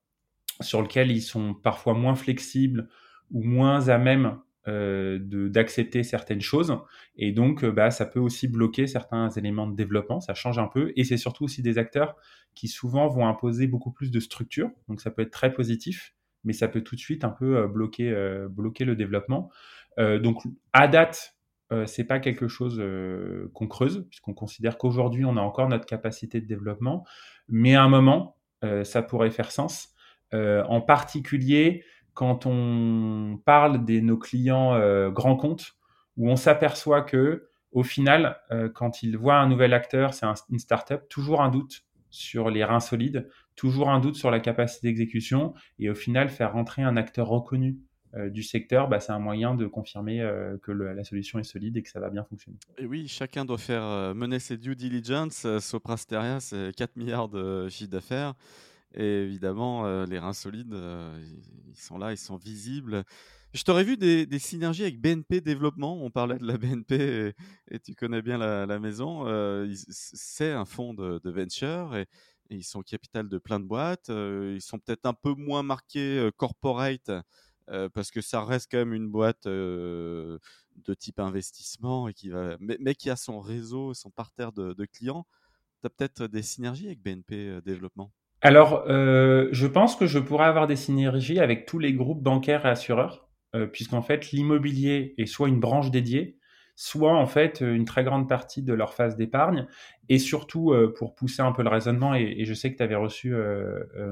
[0.60, 2.88] sur lesquels ils sont parfois moins flexibles
[3.30, 6.78] ou moins à même euh, d'accepter certaines choses
[7.16, 10.68] et donc euh, bah, ça peut aussi bloquer certains éléments de développement, ça change un
[10.68, 12.16] peu et c'est surtout aussi des acteurs
[12.54, 16.14] qui souvent vont imposer beaucoup plus de structure, donc ça peut être très positif,
[16.44, 18.10] mais ça peut tout de suite un peu euh, bloquer,
[18.48, 19.50] bloquer le développement.
[19.98, 21.36] donc à date,
[21.84, 22.82] c'est pas quelque chose
[23.52, 27.04] qu'on creuse puisqu'on considère qu'aujourd'hui on a encore notre capacité de développement,
[27.48, 28.38] mais à un moment
[28.84, 29.93] ça pourrait faire sens.
[30.32, 31.84] En particulier
[32.14, 35.72] quand on parle de nos clients euh, grands comptes,
[36.16, 40.60] où on s'aperçoit que, au final, euh, quand ils voient un nouvel acteur, c'est une
[40.60, 45.54] startup, toujours un doute sur les reins solides, toujours un doute sur la capacité d'exécution,
[45.80, 47.78] et au final, faire rentrer un acteur reconnu
[48.14, 50.24] euh, du secteur, bah, c'est un moyen de confirmer
[50.62, 52.58] que la solution est solide et que ça va bien fonctionner.
[52.78, 55.44] Et oui, chacun doit faire mener ses due diligence.
[55.58, 58.34] Sopra Steria, c'est 4 milliards de chiffre d'affaires.
[58.96, 61.18] Et évidemment, euh, les reins solides, euh,
[61.68, 63.04] ils sont là, ils sont visibles.
[63.52, 66.02] Je t'aurais vu des, synergies avec BNP Développement.
[66.04, 67.34] On parlait de la BNP
[67.70, 69.26] et, tu connais bien la, maison.
[69.26, 72.06] Euh, c'est un fonds de, venture et,
[72.50, 74.10] ils sont capital de plein de boîtes.
[74.10, 77.10] ils sont peut-être un peu moins marqués corporate
[77.94, 80.40] parce que ça reste quand même une boîte de
[80.98, 85.26] type investissement et qui va, mais, qui a son réseau, son parterre de, de clients.
[85.80, 88.12] Tu as peut-être des synergies avec BNP Développement?
[88.44, 92.66] Alors, euh, je pense que je pourrais avoir des synergies avec tous les groupes bancaires
[92.66, 96.36] et assureurs, euh, puisqu'en fait, l'immobilier est soit une branche dédiée,
[96.76, 99.66] soit en fait une très grande partie de leur phase d'épargne.
[100.10, 102.96] Et surtout, euh, pour pousser un peu le raisonnement, et, je sais que tu avais
[102.96, 103.34] reçu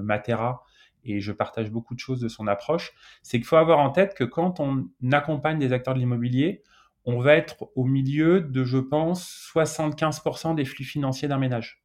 [0.02, 0.64] Matera,
[1.04, 4.14] et je partage beaucoup de choses de son approche, c'est qu'il faut avoir en tête
[4.14, 6.62] que quand on accompagne des acteurs de l'immobilier,
[7.04, 11.82] on va être au milieu de, je pense, 75% des flux financiers d'un ménage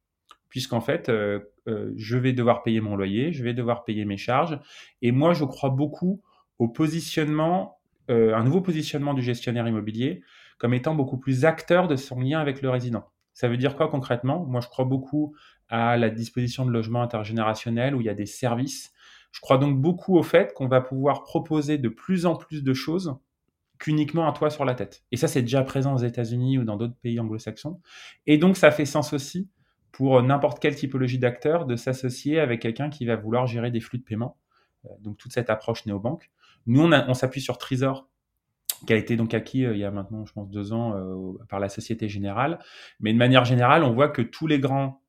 [0.48, 1.10] puisqu'en fait,
[1.68, 4.58] euh, je vais devoir payer mon loyer, je vais devoir payer mes charges.
[5.02, 6.22] Et moi, je crois beaucoup
[6.58, 7.78] au positionnement,
[8.10, 10.22] euh, un nouveau positionnement du gestionnaire immobilier
[10.58, 13.04] comme étant beaucoup plus acteur de son lien avec le résident.
[13.32, 14.44] Ça veut dire quoi concrètement?
[14.44, 15.36] Moi, je crois beaucoup
[15.68, 18.92] à la disposition de logements intergénérationnels où il y a des services.
[19.30, 22.74] Je crois donc beaucoup au fait qu'on va pouvoir proposer de plus en plus de
[22.74, 23.16] choses
[23.78, 25.04] qu'uniquement un toit sur la tête.
[25.12, 27.80] Et ça, c'est déjà présent aux États-Unis ou dans d'autres pays anglo-saxons.
[28.26, 29.48] Et donc, ça fait sens aussi
[29.92, 33.98] pour n'importe quelle typologie d'acteur de s'associer avec quelqu'un qui va vouloir gérer des flux
[33.98, 34.36] de paiement.
[34.86, 36.30] Euh, donc toute cette approche néobanque.
[36.66, 38.08] Nous, on, s'appuie sur Trésor,
[38.86, 41.38] qui a été donc acquis euh, il y a maintenant, je pense, deux ans euh,
[41.48, 42.58] par la Société Générale.
[43.00, 45.02] Mais de manière générale, on voit que tous les grands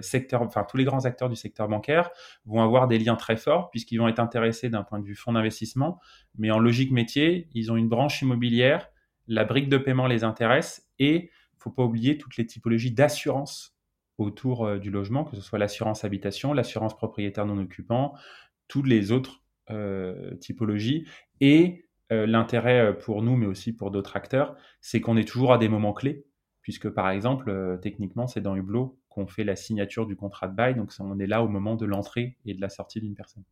[0.00, 2.10] secteurs, enfin tous les grands acteurs du secteur bancaire
[2.44, 5.32] vont avoir des liens très forts puisqu'ils vont être intéressés d'un point de vue fonds
[5.32, 5.98] d'investissement.
[6.38, 8.90] Mais en logique métier, ils ont une branche immobilière,
[9.26, 13.76] la brique de paiement les intéresse et faut pas oublier toutes les typologies d'assurance
[14.20, 18.14] autour euh, du logement, que ce soit l'assurance habitation, l'assurance propriétaire non occupant,
[18.68, 19.42] tous les autres
[20.40, 21.06] typologies.
[21.40, 25.68] Et l'intérêt pour nous, mais aussi pour d'autres acteurs, c'est qu'on est toujours à des
[25.68, 26.24] moments clés,
[26.60, 30.74] puisque par exemple, techniquement, c'est dans Hublot qu'on fait la signature du contrat de bail,
[30.74, 33.44] donc on est là au moment de l'entrée et de la sortie d'une personne.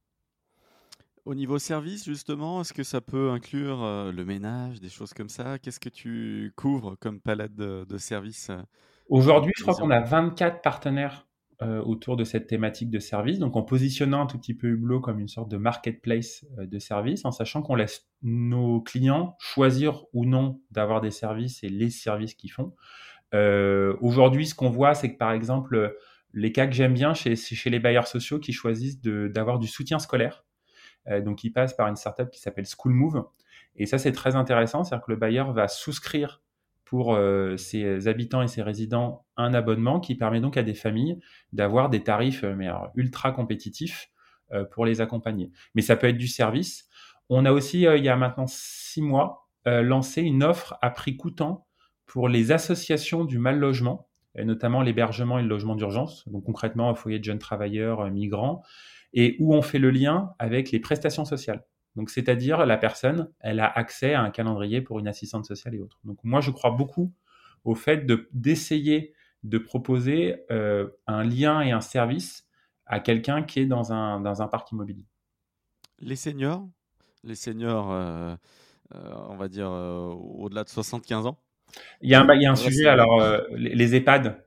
[1.29, 5.29] Au niveau service, justement, est-ce que ça peut inclure euh, le ménage, des choses comme
[5.29, 5.59] ça?
[5.59, 8.63] Qu'est-ce que tu couvres comme palette de, services euh,
[9.09, 11.27] Aujourd'hui, je crois qu'on a 24 partenaires
[11.63, 13.39] euh, autour de cette thématique de service.
[13.39, 17.25] Donc, en positionnant un tout petit peu Hublot comme une sorte de marketplace de services,
[17.25, 22.35] en sachant qu'on laisse nos clients choisir ou non d'avoir des services et les services
[22.35, 22.75] qu'ils font.
[24.01, 25.97] Aujourd'hui, ce qu'on voit, c'est que par exemple,
[26.35, 29.99] les cas que j'aime bien, c'est chez les bailleurs sociaux qui choisissent d'avoir du soutien
[29.99, 30.45] scolaire.
[31.09, 33.25] Euh, donc, il passe par une startup qui s'appelle Schoolmove.
[33.77, 34.85] Et ça, c'est très intéressant.
[34.85, 36.43] C'est-à-dire que le bailleur va souscrire
[36.89, 41.19] pour euh, ses habitants et ses résidents un abonnement qui permet donc à des familles
[41.53, 44.11] d'avoir des tarifs euh, ultra compétitifs
[44.71, 45.53] pour les accompagner.
[45.75, 46.89] Mais ça peut être du service.
[47.29, 51.67] On a aussi, il y a maintenant six mois, lancé une offre à prix coûtant
[52.07, 54.09] pour les associations du mal logement,
[54.43, 58.63] notamment l'hébergement et le logement d'urgence, donc concrètement foyer de jeunes travailleurs migrants,
[59.13, 61.63] et où on fait le lien avec les prestations sociales.
[61.99, 65.81] Donc, c'est-à-dire la personne, elle a accès à un calendrier pour une assistante sociale et
[65.81, 65.99] autres.
[66.05, 67.13] Donc, moi, je crois beaucoup
[67.65, 72.47] au fait de d'essayer de proposer euh, un lien et un service
[72.87, 75.07] à quelqu'un qui est dans un, dans un parc immobilier.
[75.99, 76.69] Les seniors,
[77.25, 78.37] les seniors, euh,
[78.95, 81.41] euh, on va dire au-delà de 75 ans?
[82.01, 83.21] Il y a un, il y a un sujet, alors
[83.57, 84.41] les, EHPAD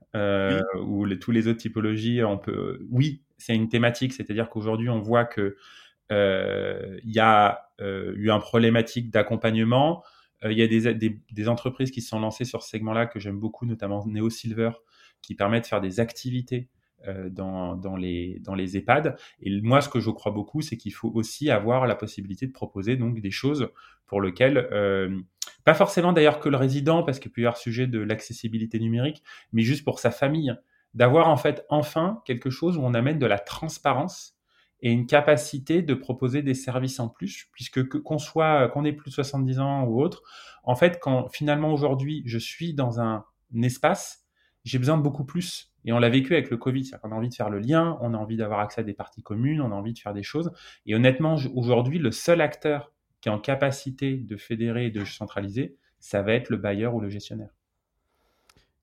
[0.86, 5.26] ou tous les autres typologies, on peut, oui, c'est une thématique, c'est-à-dire qu'aujourd'hui, on voit
[5.26, 5.58] que
[6.12, 10.04] il y a euh, eu un problématique d'accompagnement.
[10.44, 13.40] Euh, il y a des, entreprises qui se sont lancées sur ce segment-là que j'aime
[13.40, 14.72] beaucoup, notamment Neo Silver,
[15.22, 16.70] qui permettent de faire des activités
[17.32, 19.16] dans, dans, les, dans les EHPAD.
[19.42, 22.52] Et moi, ce que je crois beaucoup, c'est qu'il faut aussi avoir la possibilité de
[22.52, 23.70] proposer donc des choses
[24.06, 24.70] pour lesquelles,
[25.64, 29.24] pas forcément d'ailleurs que le résident, parce qu'il peut y avoir sujet de l'accessibilité numérique,
[29.52, 30.56] mais juste pour sa famille
[30.94, 34.36] d'avoir en fait enfin quelque chose où on amène de la transparence
[34.82, 39.10] et une capacité de proposer des services en plus, puisque qu'on soit qu'on ait plus
[39.10, 40.24] de 70 ans ou autre,
[40.64, 43.26] en fait, quand finalement aujourd'hui je suis dans un,
[43.62, 44.26] espace,
[44.64, 45.74] j'ai besoin de beaucoup plus.
[45.84, 47.98] Et on l'a vécu avec le Covid, c'est-à-dire qu'on a envie de faire le lien,
[48.02, 50.24] on a envie d'avoir accès à des parties communes, on a envie de faire des
[50.24, 50.52] choses.
[50.86, 55.76] Et honnêtement, aujourd'hui, le seul acteur qui est en capacité de fédérer et de centraliser,
[56.00, 57.50] ça va être le bailleur ou le gestionnaire.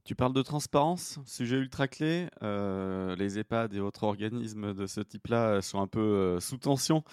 [0.08, 2.30] Tu parles de transparence, sujet ultra clé.
[2.42, 7.04] Euh, les EHPAD et autres organismes de ce type-là sont un peu euh, sous tension,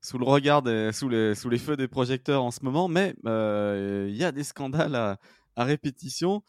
[0.00, 0.62] sous le regard,
[0.94, 4.94] sous, les, feux des projecteurs en ce moment, mais euh, il y a des scandales
[4.94, 5.18] à,
[5.56, 6.44] répétition.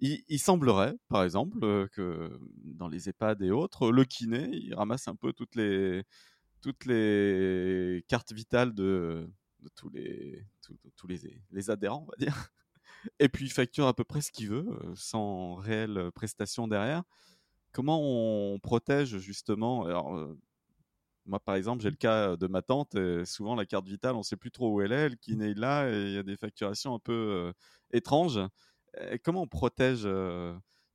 [0.00, 1.60] Il, semblerait, par exemple,
[1.92, 6.04] que dans les EHPAD et autres, le kiné, il ramasse un peu toutes les,
[8.08, 9.30] cartes vitales de,
[9.76, 12.50] tous, les adhérents, on va dire
[13.18, 17.02] et puis il facture à peu près ce qu'il veut, sans réelle prestation derrière.
[17.72, 20.18] Comment on protège justement Alors,
[21.26, 22.94] moi, par exemple, j'ai le cas de ma tante.
[22.94, 25.10] Et souvent, la carte vitale, on ne sait plus trop où elle est.
[25.10, 27.52] Le kiné est là et il y a des facturations un peu
[27.92, 28.40] étranges.
[29.10, 30.08] Et comment on protège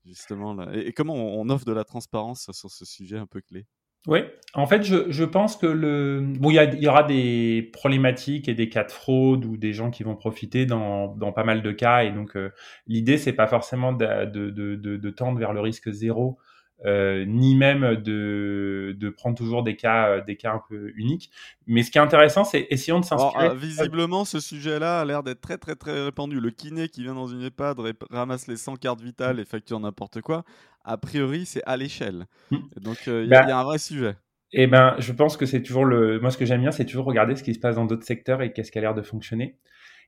[0.05, 3.67] justement et, comment on offre de la transparence sur ce sujet un peu clé?
[4.07, 4.19] Oui,
[4.53, 8.67] en fait, je, pense que le bon, il y, y, aura des problématiques et des
[8.67, 12.03] cas de fraude ou des gens qui vont profiter dans, dans pas mal de cas,
[12.03, 12.49] et donc euh,
[12.87, 16.37] l'idée c'est pas forcément de, de, de, de, tendre vers le risque zéro,
[16.85, 21.29] euh, ni même de, de prendre toujours des cas, euh, des cas un peu uniques.
[21.67, 23.49] Mais ce qui est intéressant, c'est essayons de s'inspirer.
[23.49, 26.39] Euh, visiblement, ce sujet-là a l'air d'être très, très, très répandu.
[26.39, 27.77] Le kiné qui vient dans une EHPAD
[28.09, 30.43] ramasse les 100 cartes vitales et facture n'importe quoi.
[30.83, 32.25] A priori, c'est à l'échelle.
[32.49, 32.57] Hmm.
[32.77, 34.15] Donc, il y, bah, y, a un vrai sujet.
[34.53, 36.19] Eh ben, je pense que c'est toujours le.
[36.19, 38.41] Moi, ce que j'aime bien, c'est toujours regarder ce qui se passe dans d'autres secteurs
[38.41, 39.59] et qu'est-ce qui a l'air de fonctionner.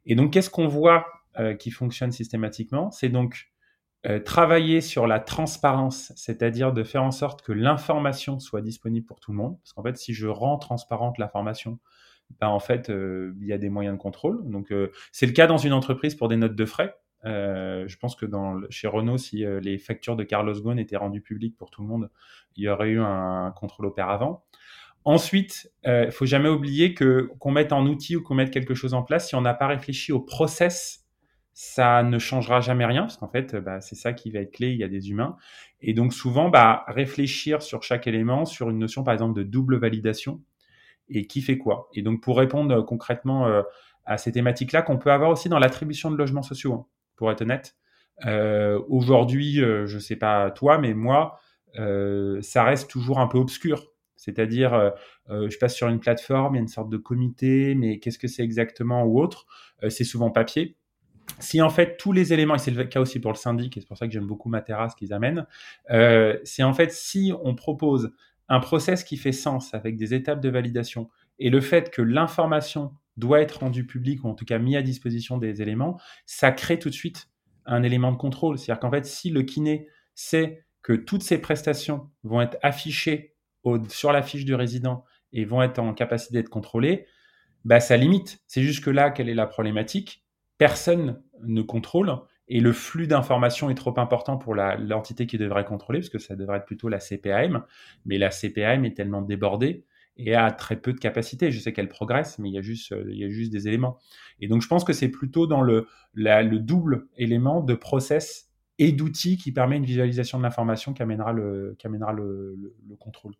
[0.07, 1.05] Et donc, qu'est-ce qu'on voit
[1.59, 2.91] qui fonctionne systématiquement?
[2.91, 3.52] C'est donc
[4.05, 9.21] euh, travailler sur la transparence, c'est-à-dire de faire en sorte que l'information soit disponible pour
[9.21, 9.57] tout le monde.
[9.59, 11.79] Parce qu'en fait, si je rends transparente l'information,
[12.41, 14.41] ben en fait, euh, il y a des moyens de contrôle.
[14.49, 16.95] Donc, euh, c'est le cas dans une entreprise pour des notes de frais.
[17.23, 21.55] je pense que dans, chez Renault, si les factures de Carlos Ghosn étaient rendues publiques
[21.57, 22.09] pour tout le monde,
[22.57, 24.43] il y aurait eu un, contrôle auparavant.
[25.05, 28.93] Ensuite, il faut jamais oublier que qu'on mette en outil ou qu'on mette quelque chose
[28.93, 31.02] en place, si on n'a pas réfléchi au process
[31.53, 34.71] ça ne changera jamais rien parce qu'en fait, bah, c'est ça qui va être clé.
[34.71, 35.37] Il y a des humains
[35.81, 39.77] et donc souvent, bah, réfléchir sur chaque élément, sur une notion par exemple de double
[39.77, 40.41] validation
[41.09, 41.89] et qui fait quoi?
[41.93, 43.61] Et donc pour répondre euh, concrètement euh,
[44.05, 46.85] à ces thématiques-là, qu'on peut avoir aussi dans l'attribution de logements sociaux, hein,
[47.15, 47.75] pour être honnête.
[48.25, 51.39] Euh, Aujourd'hui, euh, je sais pas toi, mais moi,
[51.75, 54.93] ça reste toujours un peu obscur C'est-à-dire,
[55.29, 58.27] je passe sur une plateforme, il y a une sorte de comité, mais qu'est-ce que
[58.27, 59.47] c'est exactement ou autre?
[59.89, 60.77] C'est souvent papier
[61.39, 63.81] si en fait tous les éléments, et c'est le cas aussi pour le syndic, et
[63.81, 65.45] c'est pour ça que j'aime beaucoup Matera, ce qu'ils amènent,
[65.91, 68.11] euh, c'est en fait si on propose
[68.49, 71.09] un process qui fait sens avec des étapes de validation
[71.39, 74.81] et le fait que l'information doit être rendue publique ou en tout cas mis à
[74.81, 77.29] disposition des éléments, ça crée tout de suite
[77.65, 78.57] un élément de contrôle.
[78.57, 83.35] C'est-à-dire qu'en fait, si le kiné sait que toutes ces prestations vont être affichées
[83.89, 87.05] sur la fiche du résident et vont être en capacité d'être contrôlées,
[87.65, 88.41] bah, ça limite.
[88.47, 90.22] C'est jusque là quelle est la problématique?
[90.63, 92.15] Personne ne contrôle
[92.47, 96.37] et le flux d'informations est trop important pour l'entité qui devrait contrôler, parce que ça
[96.37, 97.65] devrait être plutôt la CPAM,
[98.05, 99.83] mais la CPAM est tellement débordée
[100.15, 101.51] et a très peu de capacité.
[101.51, 102.95] Je sais qu'elle progresse, mais il y, a juste,
[103.29, 103.97] juste des éléments.
[104.39, 108.49] Et donc je pense que c'est plutôt dans le, le double élément de process
[108.79, 111.75] et d'outils qui permet une visualisation de l'information qui amènera, le
[112.99, 113.33] contrôle.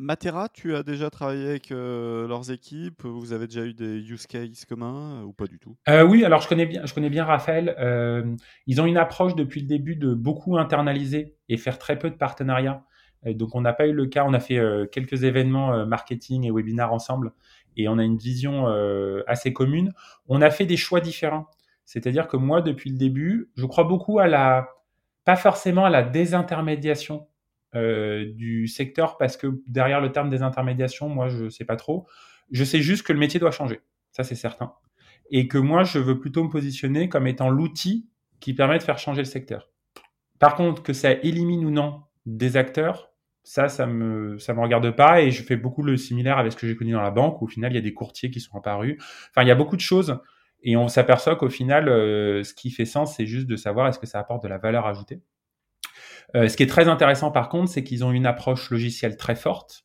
[0.00, 3.04] Matera, tu as déjà travaillé avec euh, leurs équipes?
[3.04, 5.76] Vous avez déjà eu des use cases communs euh, ou pas du tout?
[5.88, 7.74] Euh, Oui, alors je connais bien, je connais bien Raphaël.
[8.68, 12.14] ils ont une approche depuis le début de beaucoup internaliser et faire très peu de
[12.14, 12.84] partenariats.
[13.26, 14.24] donc on n'a pas eu le cas.
[14.24, 14.60] On a fait
[14.92, 17.32] quelques événements marketing et webinars ensemble
[17.76, 18.66] et on a une vision
[19.26, 19.92] assez commune.
[20.28, 21.48] On a fait des choix différents.
[21.84, 24.68] C'est-à-dire que moi, depuis le début, je crois beaucoup à la,
[25.24, 27.26] pas forcément à la désintermédiation
[27.74, 32.06] euh, du secteur parce que derrière le terme des intermédiations, moi, je sais pas trop.
[32.50, 33.80] Je sais juste que le métier doit changer.
[34.10, 34.72] Ça, c'est certain.
[35.30, 38.08] Et que moi, je veux plutôt me positionner comme étant l'outil
[38.40, 39.70] qui permet de faire changer le secteur.
[40.38, 44.90] Par contre, que ça élimine ou non des acteurs, ça, ça me, ça me regarde
[44.90, 47.40] pas et je fais beaucoup le similaire avec ce que j'ai connu dans la banque
[47.42, 48.96] où au final, il y a des courtiers qui sont apparus.
[49.30, 50.20] Enfin, il y a beaucoup de choses
[50.62, 53.98] et on s'aperçoit qu'au final, euh, ce qui fait sens, c'est juste de savoir est-ce
[53.98, 55.22] que ça apporte de la valeur ajoutée.
[56.36, 59.36] Euh, ce qui est très intéressant par contre, c'est qu'ils ont une approche logicielle très
[59.36, 59.84] forte.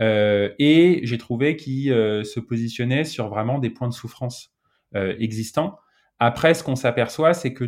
[0.00, 4.50] Euh, et j'ai trouvé qu'ils euh, se positionnaient sur vraiment des points de souffrance
[4.94, 5.78] existants.
[6.18, 7.64] Après, ce qu'on s'aperçoit, c'est que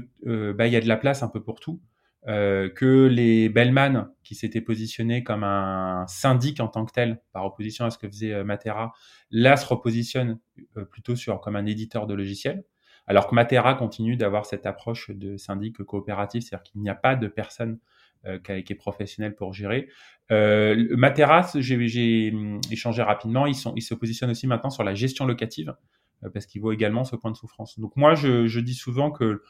[0.53, 1.81] bah, y a de la place un peu pour tout.
[2.27, 7.87] que les Bellman, qui s'étaient positionnés comme un syndic en tant que tel, par opposition
[7.87, 8.93] à ce que faisait Matera,
[9.31, 10.39] là se repositionnent
[10.91, 12.63] plutôt sur comme un éditeur de logiciels.
[13.07, 17.17] Alors que Matera continue d'avoir cette approche de syndic coopératif, c'est-à-dire qu'il n'y a pas
[17.17, 17.79] de personne
[18.27, 19.89] euh, qui, est professionnelle pour gérer.
[20.31, 24.95] Euh, Matera, j'ai hum, échangé rapidement, ils, sont, ils se positionnent aussi maintenant sur la
[24.95, 25.75] gestion locative,
[26.25, 27.79] euh, parce qu'ils voient également ce point de souffrance.
[27.79, 29.43] Donc moi, je, je dis souvent que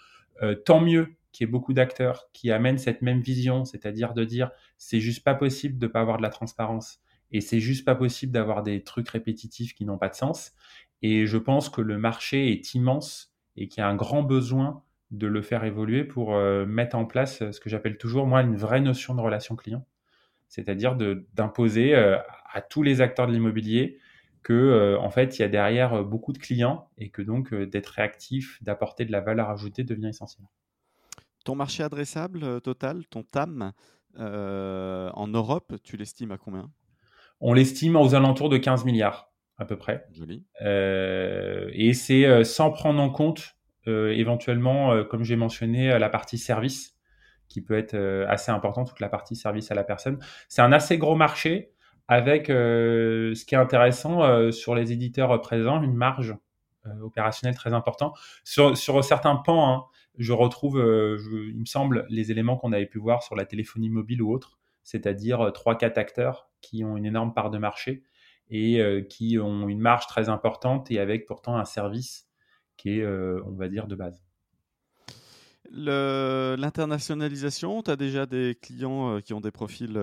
[0.43, 4.25] euh, tant mieux qu'il y ait beaucoup d'acteurs qui amènent cette même vision, c'est-à-dire de
[4.25, 7.01] dire c'est juste pas possible de pas avoir de la transparence
[7.33, 10.53] et c'est juste pas possible d'avoir des trucs répétitifs qui n'ont pas de sens.
[11.03, 14.83] Et je pense que le marché est immense et qu'il y a un grand besoin
[15.11, 18.57] de le faire évoluer pour euh, mettre en place ce que j'appelle toujours, moi, une
[18.57, 19.87] vraie notion de relation client.
[20.49, 20.97] C'est-à-dire
[21.35, 22.19] d'imposer euh,
[22.53, 23.99] à tous les acteurs de l'immobilier
[24.43, 27.89] que, euh, en fait, il y a derrière beaucoup de clients et que donc d'être
[27.89, 30.47] réactif, d'apporter de la valeur ajoutée devient essentiel.
[31.45, 33.73] Ton marché adressable total, ton TAM,
[34.17, 36.71] en Europe, tu l'estimes à combien?
[37.41, 40.07] On l'estime aux alentours de 15 milliards à peu près.
[40.13, 40.45] Joli.
[40.63, 46.39] Euh, et c'est euh, sans prendre en compte euh, éventuellement, comme j'ai mentionné, la partie
[46.39, 46.97] service
[47.49, 47.95] qui peut être
[48.29, 50.19] assez importante, toute la partie service à la personne.
[50.49, 51.73] C'est un assez gros marché
[52.09, 56.35] avec ce qui est intéressant sur les éditeurs présents, une marge
[57.03, 58.19] opérationnelle très importante.
[58.43, 59.85] Sur, sur certains pans, hein,
[60.17, 64.23] je retrouve, il me semble, les éléments qu'on avait pu voir sur la téléphonie mobile
[64.23, 68.03] ou autre, c'est-à-dire 3-4 acteurs qui ont une énorme part de marché
[68.51, 72.27] et euh, qui ont une marge très importante et avec pourtant un service
[72.77, 74.23] qui est, euh, on va dire, de base.
[75.71, 79.97] L'internationalisation, tu as déjà des clients euh, qui ont des profils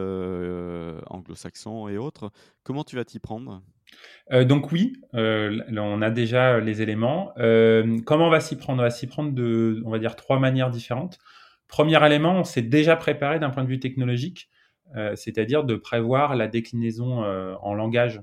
[1.07, 2.31] anglo-saxons et autres.
[2.63, 3.61] Comment tu vas t'y prendre?
[4.31, 7.33] Donc oui, on a déjà les éléments.
[7.35, 8.79] comment on va s'y prendre?
[8.79, 11.19] On va s'y prendre de, on va dire, trois manières différentes.
[11.67, 14.49] Premier élément, on s'est déjà préparé d'un point de vue technologique,
[15.15, 17.25] c'est-à-dire de prévoir la déclinaison
[17.61, 18.21] en langage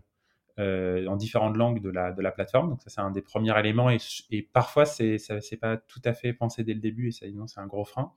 [0.59, 2.71] euh, en différentes langues de la, de la plateforme.
[2.71, 3.91] Donc ça, c'est un des premiers éléments.
[3.91, 3.99] Et,
[4.33, 7.61] et parfois, c'est c'est pas tout à fait pensé dès le début et ça, c'est
[7.61, 8.13] un gros frein.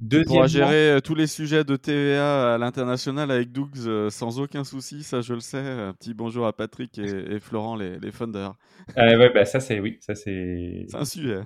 [0.00, 4.40] Deuxièmement, tu gérer euh, tous les sujets de TVA à l'international avec Dougs euh, sans
[4.40, 5.58] aucun souci, ça je le sais.
[5.58, 8.54] Un petit bonjour à Patrick et, Florent, les, les funders.
[8.96, 10.84] ouais, bah, ça c'est oui, ça c'est.
[10.88, 11.42] C'est un sujet.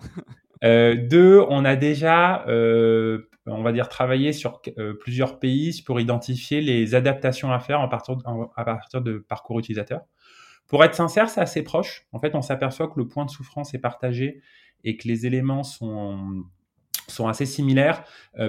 [0.62, 4.62] Deux, on a déjà, on va dire, travaillé sur
[5.00, 8.16] plusieurs pays pour identifier les adaptations à faire à partir,
[8.56, 10.02] à partir de parcours utilisateurs.
[10.72, 12.06] Pour être sincère, c'est assez proche.
[12.12, 14.40] En fait, on s'aperçoit que le point de souffrance est partagé
[14.84, 16.44] et que les éléments sont,
[17.08, 18.04] sont assez similaires.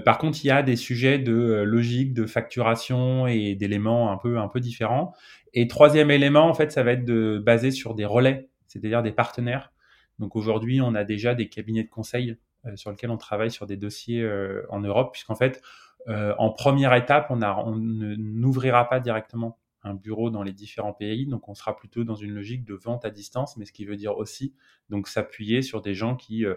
[0.06, 4.38] par contre, il y a des sujets de logique, de facturation et d'éléments un peu,
[4.40, 5.14] un peu différents.
[5.54, 9.12] Et troisième élément, en fait, ça va être de basé sur des relais, c'est-à-dire des
[9.12, 9.74] partenaires.
[10.18, 12.38] Donc aujourd'hui, on a déjà des cabinets de conseil
[12.76, 14.26] sur lesquels on travaille sur des dossiers
[14.70, 15.62] en Europe, puisqu'en fait,
[16.08, 21.28] en première étape, on, a, on n'ouvrira pas directement un bureau dans les différents pays.
[21.28, 23.98] Donc, on sera plutôt dans une logique de vente à distance, mais ce qui veut
[23.98, 24.54] dire aussi
[24.90, 26.56] donc s'appuyer sur des gens qui, euh,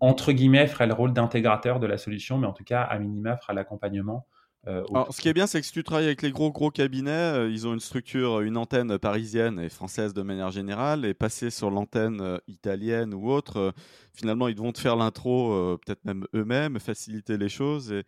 [0.00, 3.36] entre guillemets, feraient le rôle d'intégrateur de la solution, mais en tout cas, à minima,
[3.36, 4.26] fera l'accompagnement.
[4.66, 6.70] Euh, Alors, ce qui est bien, c'est que si tu travailles avec les gros gros
[6.70, 11.14] cabinets, euh, ils ont une structure, une antenne parisienne et française de manière générale, et
[11.14, 13.72] passer sur l'antenne italienne ou autre,
[14.12, 17.90] finalement, ils vont te faire l'intro, peut-être même eux-mêmes, faciliter les choses.
[17.90, 18.04] Et,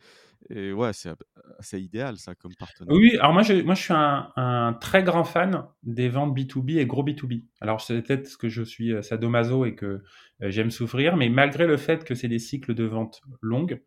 [0.50, 2.94] et ouais, c'est idéal ça comme partenaire.
[2.94, 6.86] Oui, alors moi je, moi, je suis un, très grand fan des ventes B2B et
[6.86, 7.44] gros B2B.
[7.61, 11.28] Alors c'est peut-être ce que je suis euh, sadomaso et que euh, j'aime souffrir, mais
[11.28, 13.82] malgré le fait que c'est des cycles de vente longues,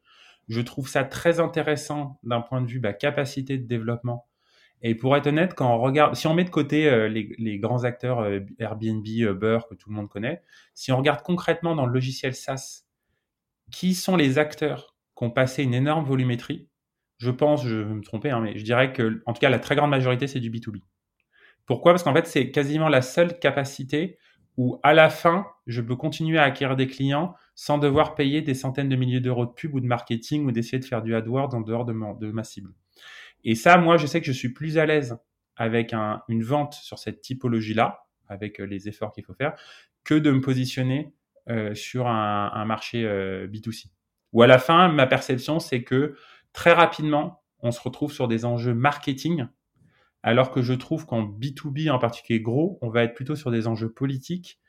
[0.48, 4.28] je trouve ça très intéressant d'un point de vue bah, capacité de développement.
[4.82, 7.86] Et pour être honnête, quand on regarde, si on met de côté euh, les, grands
[7.86, 8.28] acteurs
[8.60, 10.44] Airbnb, Uber que tout le monde connaît,
[10.74, 12.84] si on regarde concrètement dans le logiciel SaaS,
[13.72, 16.70] qui sont les acteurs qui ont passé une énorme volumétrie?
[17.18, 19.60] Je pense, je vais me tromper, hein, mais je dirais que, en tout cas, la
[19.60, 20.82] très grande majorité, c'est du B2B.
[21.66, 21.94] Pourquoi?
[21.94, 24.20] Parce qu'en fait, c'est quasiment la seule capacité
[24.58, 28.54] où, à la fin, je peux continuer à acquérir des clients sans devoir payer des
[28.54, 31.56] centaines de milliers d'euros de pub ou de marketing ou d'essayer de faire du AdWords
[31.56, 32.74] en dehors de ma, cible.
[33.46, 35.18] Et ça, moi, je sais que je suis plus à l'aise
[35.56, 39.56] avec une vente sur cette typologie-là, avec euh, les efforts qu'il faut faire,
[40.04, 41.14] que de me positionner
[41.50, 43.86] euh, sur un, marché euh, B2C.
[44.34, 46.18] Ou à la fin, ma perception, c'est que
[46.52, 49.48] très rapidement, on se retrouve sur des enjeux marketing,
[50.24, 53.68] alors que je trouve qu'en B2B, en particulier gros, on va être plutôt sur des
[53.68, 54.60] enjeux politiques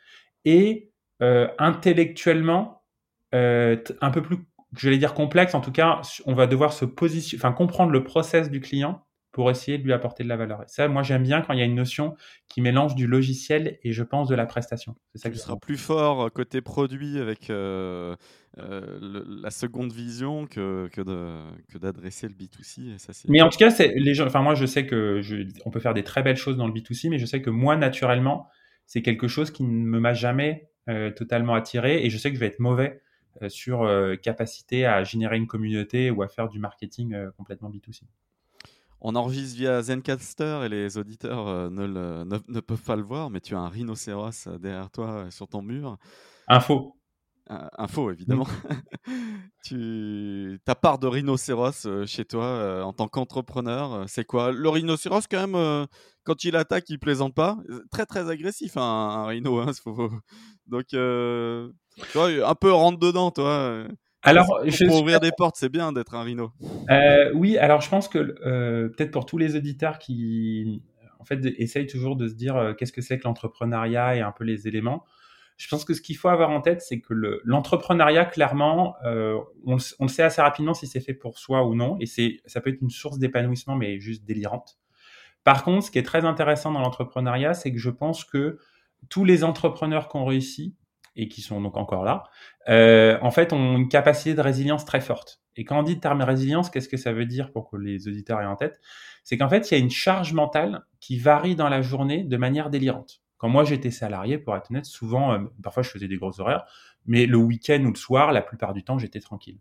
[0.45, 0.93] et
[1.23, 2.83] euh, intellectuellement
[3.35, 4.39] euh, un peu plus,
[4.77, 5.55] je vais dire complexe.
[5.55, 9.07] En tout cas, on va devoir se positionner, enfin comprendre le process du client
[9.37, 10.63] pour essayer de lui apporter de la valeur.
[10.63, 12.17] Et ça, moi, j'aime bien quand il y a une notion
[12.49, 14.97] qui mélange du logiciel et je pense de la prestation.
[15.15, 18.17] C'est ça qui sera plus fort euh, côté produit avec euh,
[18.57, 22.95] euh, la seconde vision que, que, d'adresser le B2C.
[22.95, 24.25] Et ça, mais en tout cas, c'est les gens.
[24.25, 26.73] Enfin, moi, je sais que je, on peut faire des très belles choses dans le
[26.73, 28.49] B2C, mais je sais que moi, naturellement,
[28.87, 30.71] c'est quelque chose qui ne me m'a jamais
[31.17, 33.01] totalement attiré et je sais que je vais être mauvais
[33.49, 33.89] sur
[34.23, 38.03] capacité à générer une communauté ou à faire du marketing complètement B2C.
[39.01, 41.87] On enregistre via Zencaster et les auditeurs euh, ne,
[42.25, 45.49] ne, peuvent pas le voir, mais tu as un rhinocéros euh, derrière toi euh, sur
[45.49, 45.99] ton mur.
[46.49, 46.97] Info.
[47.49, 48.47] Info, évidemment.
[49.65, 50.61] tu...
[50.65, 54.53] Ta part de rhinocéros chez toi en tant qu'entrepreneur, c'est quoi?
[54.53, 55.87] Le rhinocéros, quand même,
[56.25, 57.59] quand il attaque, il plaisante pas.
[57.91, 59.59] Très, très agressif, hein, un rhino.
[59.61, 59.73] Hein,
[60.67, 60.99] Donc, tu
[62.15, 63.87] vois, un peu rentre dedans, toi.
[64.27, 66.51] Alors, pour, je ouvrir des portes, c'est bien d'être un rhino.
[66.91, 70.83] Euh, oui, alors je pense que euh, peut-être pour tous les auditeurs qui,
[71.21, 74.33] en fait, essayent toujours de se dire euh, qu'est-ce que c'est que l'entrepreneuriat et un
[74.33, 75.05] peu les éléments.
[75.57, 80.09] Je pense que ce qu'il faut avoir en tête, c'est que l'entrepreneuriat, clairement, on, le
[80.09, 82.83] sait assez rapidement si c'est fait pour soi ou non, et c'est, ça peut être
[82.83, 84.79] une source d'épanouissement, mais juste délirante.
[85.45, 88.59] Par contre, ce qui est très intéressant dans l'entrepreneuriat, c'est que je pense que
[89.09, 90.75] tous les entrepreneurs qui ont réussi,
[91.17, 92.25] et qui sont donc encore là,
[92.69, 95.41] euh, en fait, ont une capacité de résilience très forte.
[95.57, 98.41] Et quand on dit terme résilience, qu'est-ce que ça veut dire pour que les auditeurs
[98.43, 98.79] aient en tête?
[99.25, 102.37] C'est qu'en fait, il y a une charge mentale qui varie dans la journée de
[102.37, 103.23] manière délirante.
[103.39, 106.65] Quand moi j'étais salarié, pour être honnête, souvent, euh, parfois je faisais des gros horaires,
[107.07, 109.59] mais le week-end ou le soir, la plupart du temps, j'étais tranquille.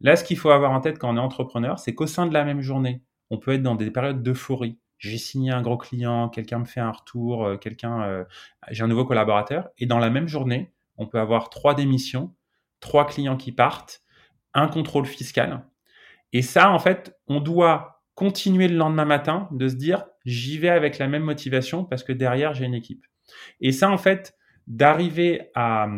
[0.00, 2.34] Là, ce qu'il faut avoir en tête quand on est entrepreneur, c'est qu'au sein de
[2.34, 4.78] la même journée, on peut être dans des périodes d'euphorie.
[4.98, 8.24] J'ai signé un gros client, quelqu'un me fait un retour, euh, quelqu'un,
[8.70, 12.34] j'ai un nouveau collaborateur, et dans la même journée, on peut avoir trois démissions,
[12.80, 14.02] trois clients qui partent,
[14.54, 15.64] un contrôle fiscal.
[16.32, 20.68] Et ça, en fait, on doit continuer le lendemain matin de se dire, j'y vais
[20.68, 23.04] avec la même motivation parce que derrière, j'ai une équipe.
[23.60, 25.88] Et ça, en fait, d'arriver à,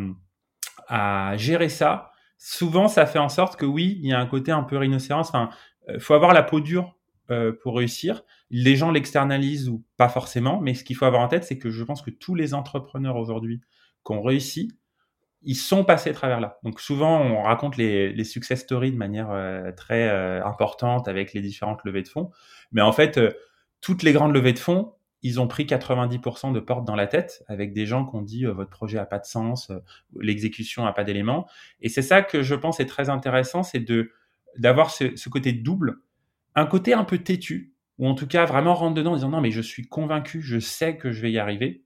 [1.36, 4.62] gérer ça, souvent, ça fait en sorte que oui, il y a un côté un
[4.62, 5.28] peu rhinocéros.
[5.28, 5.50] Enfin,
[5.88, 6.96] euh, faut avoir la peau dure
[7.30, 8.22] euh, pour réussir.
[8.50, 11.70] Les gens l'externalisent ou pas forcément, mais ce qu'il faut avoir en tête, c'est que
[11.70, 13.62] je pense que tous les entrepreneurs aujourd'hui
[14.04, 14.70] qui ont réussi,
[15.42, 16.58] ils sont passés à travers là.
[16.62, 20.08] Donc souvent, on raconte les, les success stories de manière euh, très
[20.42, 22.30] importante avec les différentes levées de fonds.
[22.72, 23.20] Mais en fait,
[23.80, 24.94] toutes les grandes levées de fonds,
[25.24, 28.44] ils ont pris 90% de portes dans la tête avec des gens qui ont dit
[28.44, 29.72] votre projet a pas de sens,
[30.20, 31.48] l'exécution a pas d'éléments.
[31.80, 34.12] Et c'est ça que je pense est très intéressant, c'est de
[34.58, 35.96] d'avoir ce, côté double,
[36.54, 39.40] un côté un peu têtu, ou en tout cas vraiment rentre dedans en disant non
[39.40, 41.82] mais je suis convaincu, je sais que je vais y arriver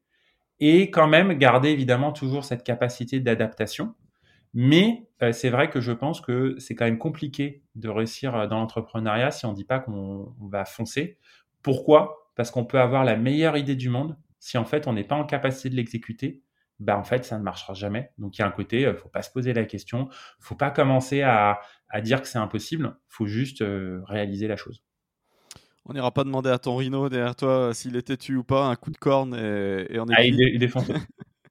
[0.58, 3.94] et quand même garder évidemment toujours cette capacité d'adaptation.
[4.52, 9.30] Mais c'est vrai que je pense que c'est quand même compliqué de réussir dans l'entrepreneuriat
[9.30, 11.18] si on ne dit pas qu'on va foncer.
[11.62, 12.27] Pourquoi?
[12.38, 14.16] Parce qu'on peut avoir la meilleure idée du monde.
[14.38, 16.44] Si en fait on n'est pas en capacité de l'exécuter,
[16.78, 18.12] bah en fait ça ne marchera jamais.
[18.16, 20.08] Donc il y a un côté, il faut pas se poser la question,
[20.38, 21.58] faut pas commencer à,
[21.88, 23.64] à dire que c'est impossible, faut juste
[24.06, 24.84] réaliser la chose.
[25.84, 28.76] On n'ira pas demander à ton rhino derrière toi s'il est têtu ou pas, un
[28.76, 30.14] coup de corne et, et on est.
[30.16, 30.70] Ah, il.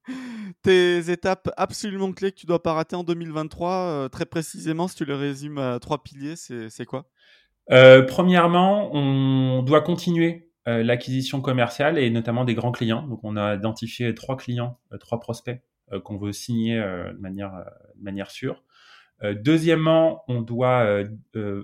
[0.61, 4.95] Tes étapes absolument clés que tu dois pas rater en 2023, euh, très précisément, si
[4.95, 7.09] tu les résumes à trois piliers, c'est quoi?
[7.71, 13.07] Euh, Premièrement, on doit continuer euh, l'acquisition commerciale et notamment des grands clients.
[13.07, 15.61] Donc, on a identifié trois clients, trois prospects
[16.03, 17.63] qu'on veut signer de manière,
[17.97, 18.61] manière sûre.
[19.23, 21.03] deuxièmement, on doit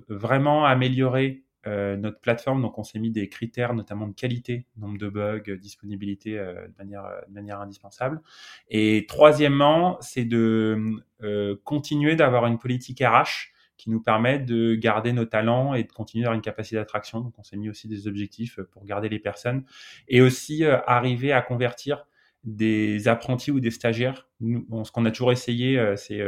[0.08, 4.98] vraiment améliorer euh, notre plateforme, donc on s'est mis des critères notamment de qualité, nombre
[4.98, 8.22] de bugs, disponibilité euh, de, manière, de manière indispensable.
[8.68, 10.78] Et troisièmement, c'est de
[11.22, 15.92] euh, continuer d'avoir une politique RH qui nous permet de garder nos talents et de
[15.92, 17.22] continuer d'avoir une capacité d'attraction.
[17.22, 19.64] Donc on s'est mis aussi des objectifs pour garder les personnes
[20.08, 22.06] et aussi arriver à convertir
[22.44, 24.28] des apprentis ou des stagiaires.
[24.42, 26.22] Ce qu'on a toujours essayé, c'est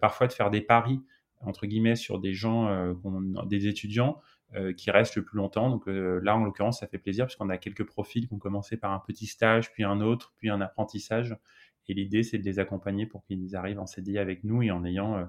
[0.00, 1.00] parfois de faire des paris
[1.40, 2.94] entre guillemets sur des gens,
[3.46, 4.20] des étudiants
[4.54, 5.70] euh, qui restent le plus longtemps.
[5.70, 8.76] Donc euh, là, en l'occurrence, ça fait plaisir puisqu'on a quelques profils qui ont commencé
[8.76, 11.36] par un petit stage, puis un autre, puis un apprentissage.
[11.88, 14.84] Et l'idée, c'est de les accompagner pour qu'ils arrivent en CDI avec nous et en
[14.84, 15.24] ayant euh,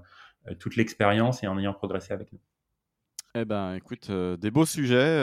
[0.56, 2.39] toute l'expérience et en ayant progressé avec nous.
[3.36, 5.22] Eh ben, écoute, des beaux sujets.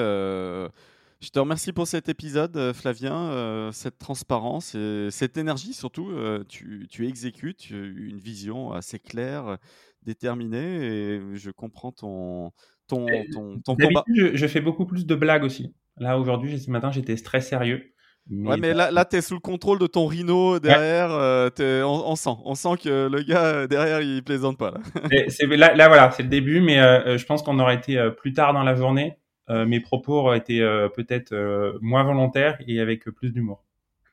[1.20, 6.12] Je te remercie pour cet épisode, Flavien, cette transparence et cette énergie surtout.
[6.48, 9.58] tu, tu, exécutes une vision assez claire,
[10.02, 12.52] déterminée et je comprends ton,
[12.86, 14.04] ton, ton, ton combat.
[14.14, 15.74] Je, je, fais beaucoup plus de blagues aussi.
[15.96, 17.93] Là, aujourd'hui, ce matin, j'étais très sérieux.
[18.28, 21.10] Mais ouais, mais là, là tu es sous le contrôle de ton rhino derrière.
[21.10, 21.50] Euh,
[21.84, 24.70] on, sent, on sent que le gars euh, derrière, il plaisante pas.
[24.70, 24.76] Là,
[25.56, 28.54] là, là, voilà, c'est le début, mais euh, je pense qu'on aurait été plus tard
[28.54, 29.18] dans la journée.
[29.48, 30.60] mes propos auraient été
[30.96, 31.34] peut-être
[31.82, 33.64] moins volontaires et avec plus d'humour.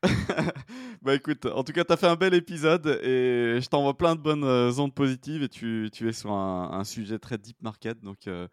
[1.01, 4.16] bah écoute, en tout cas, tu as fait un bel épisode et je t'envoie plein
[4.16, 8.01] de bonnes euh, ondes positives et tu, tu es sur un, sujet très deep market.
[8.01, 8.47] Donc, euh,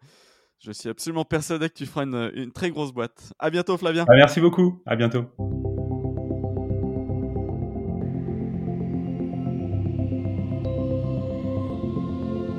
[0.59, 3.33] je suis absolument persuadé que tu feras une, très grosse boîte.
[3.39, 4.05] À bientôt, Flavien.
[4.05, 4.81] Bah, merci beaucoup.
[4.85, 5.25] À bientôt.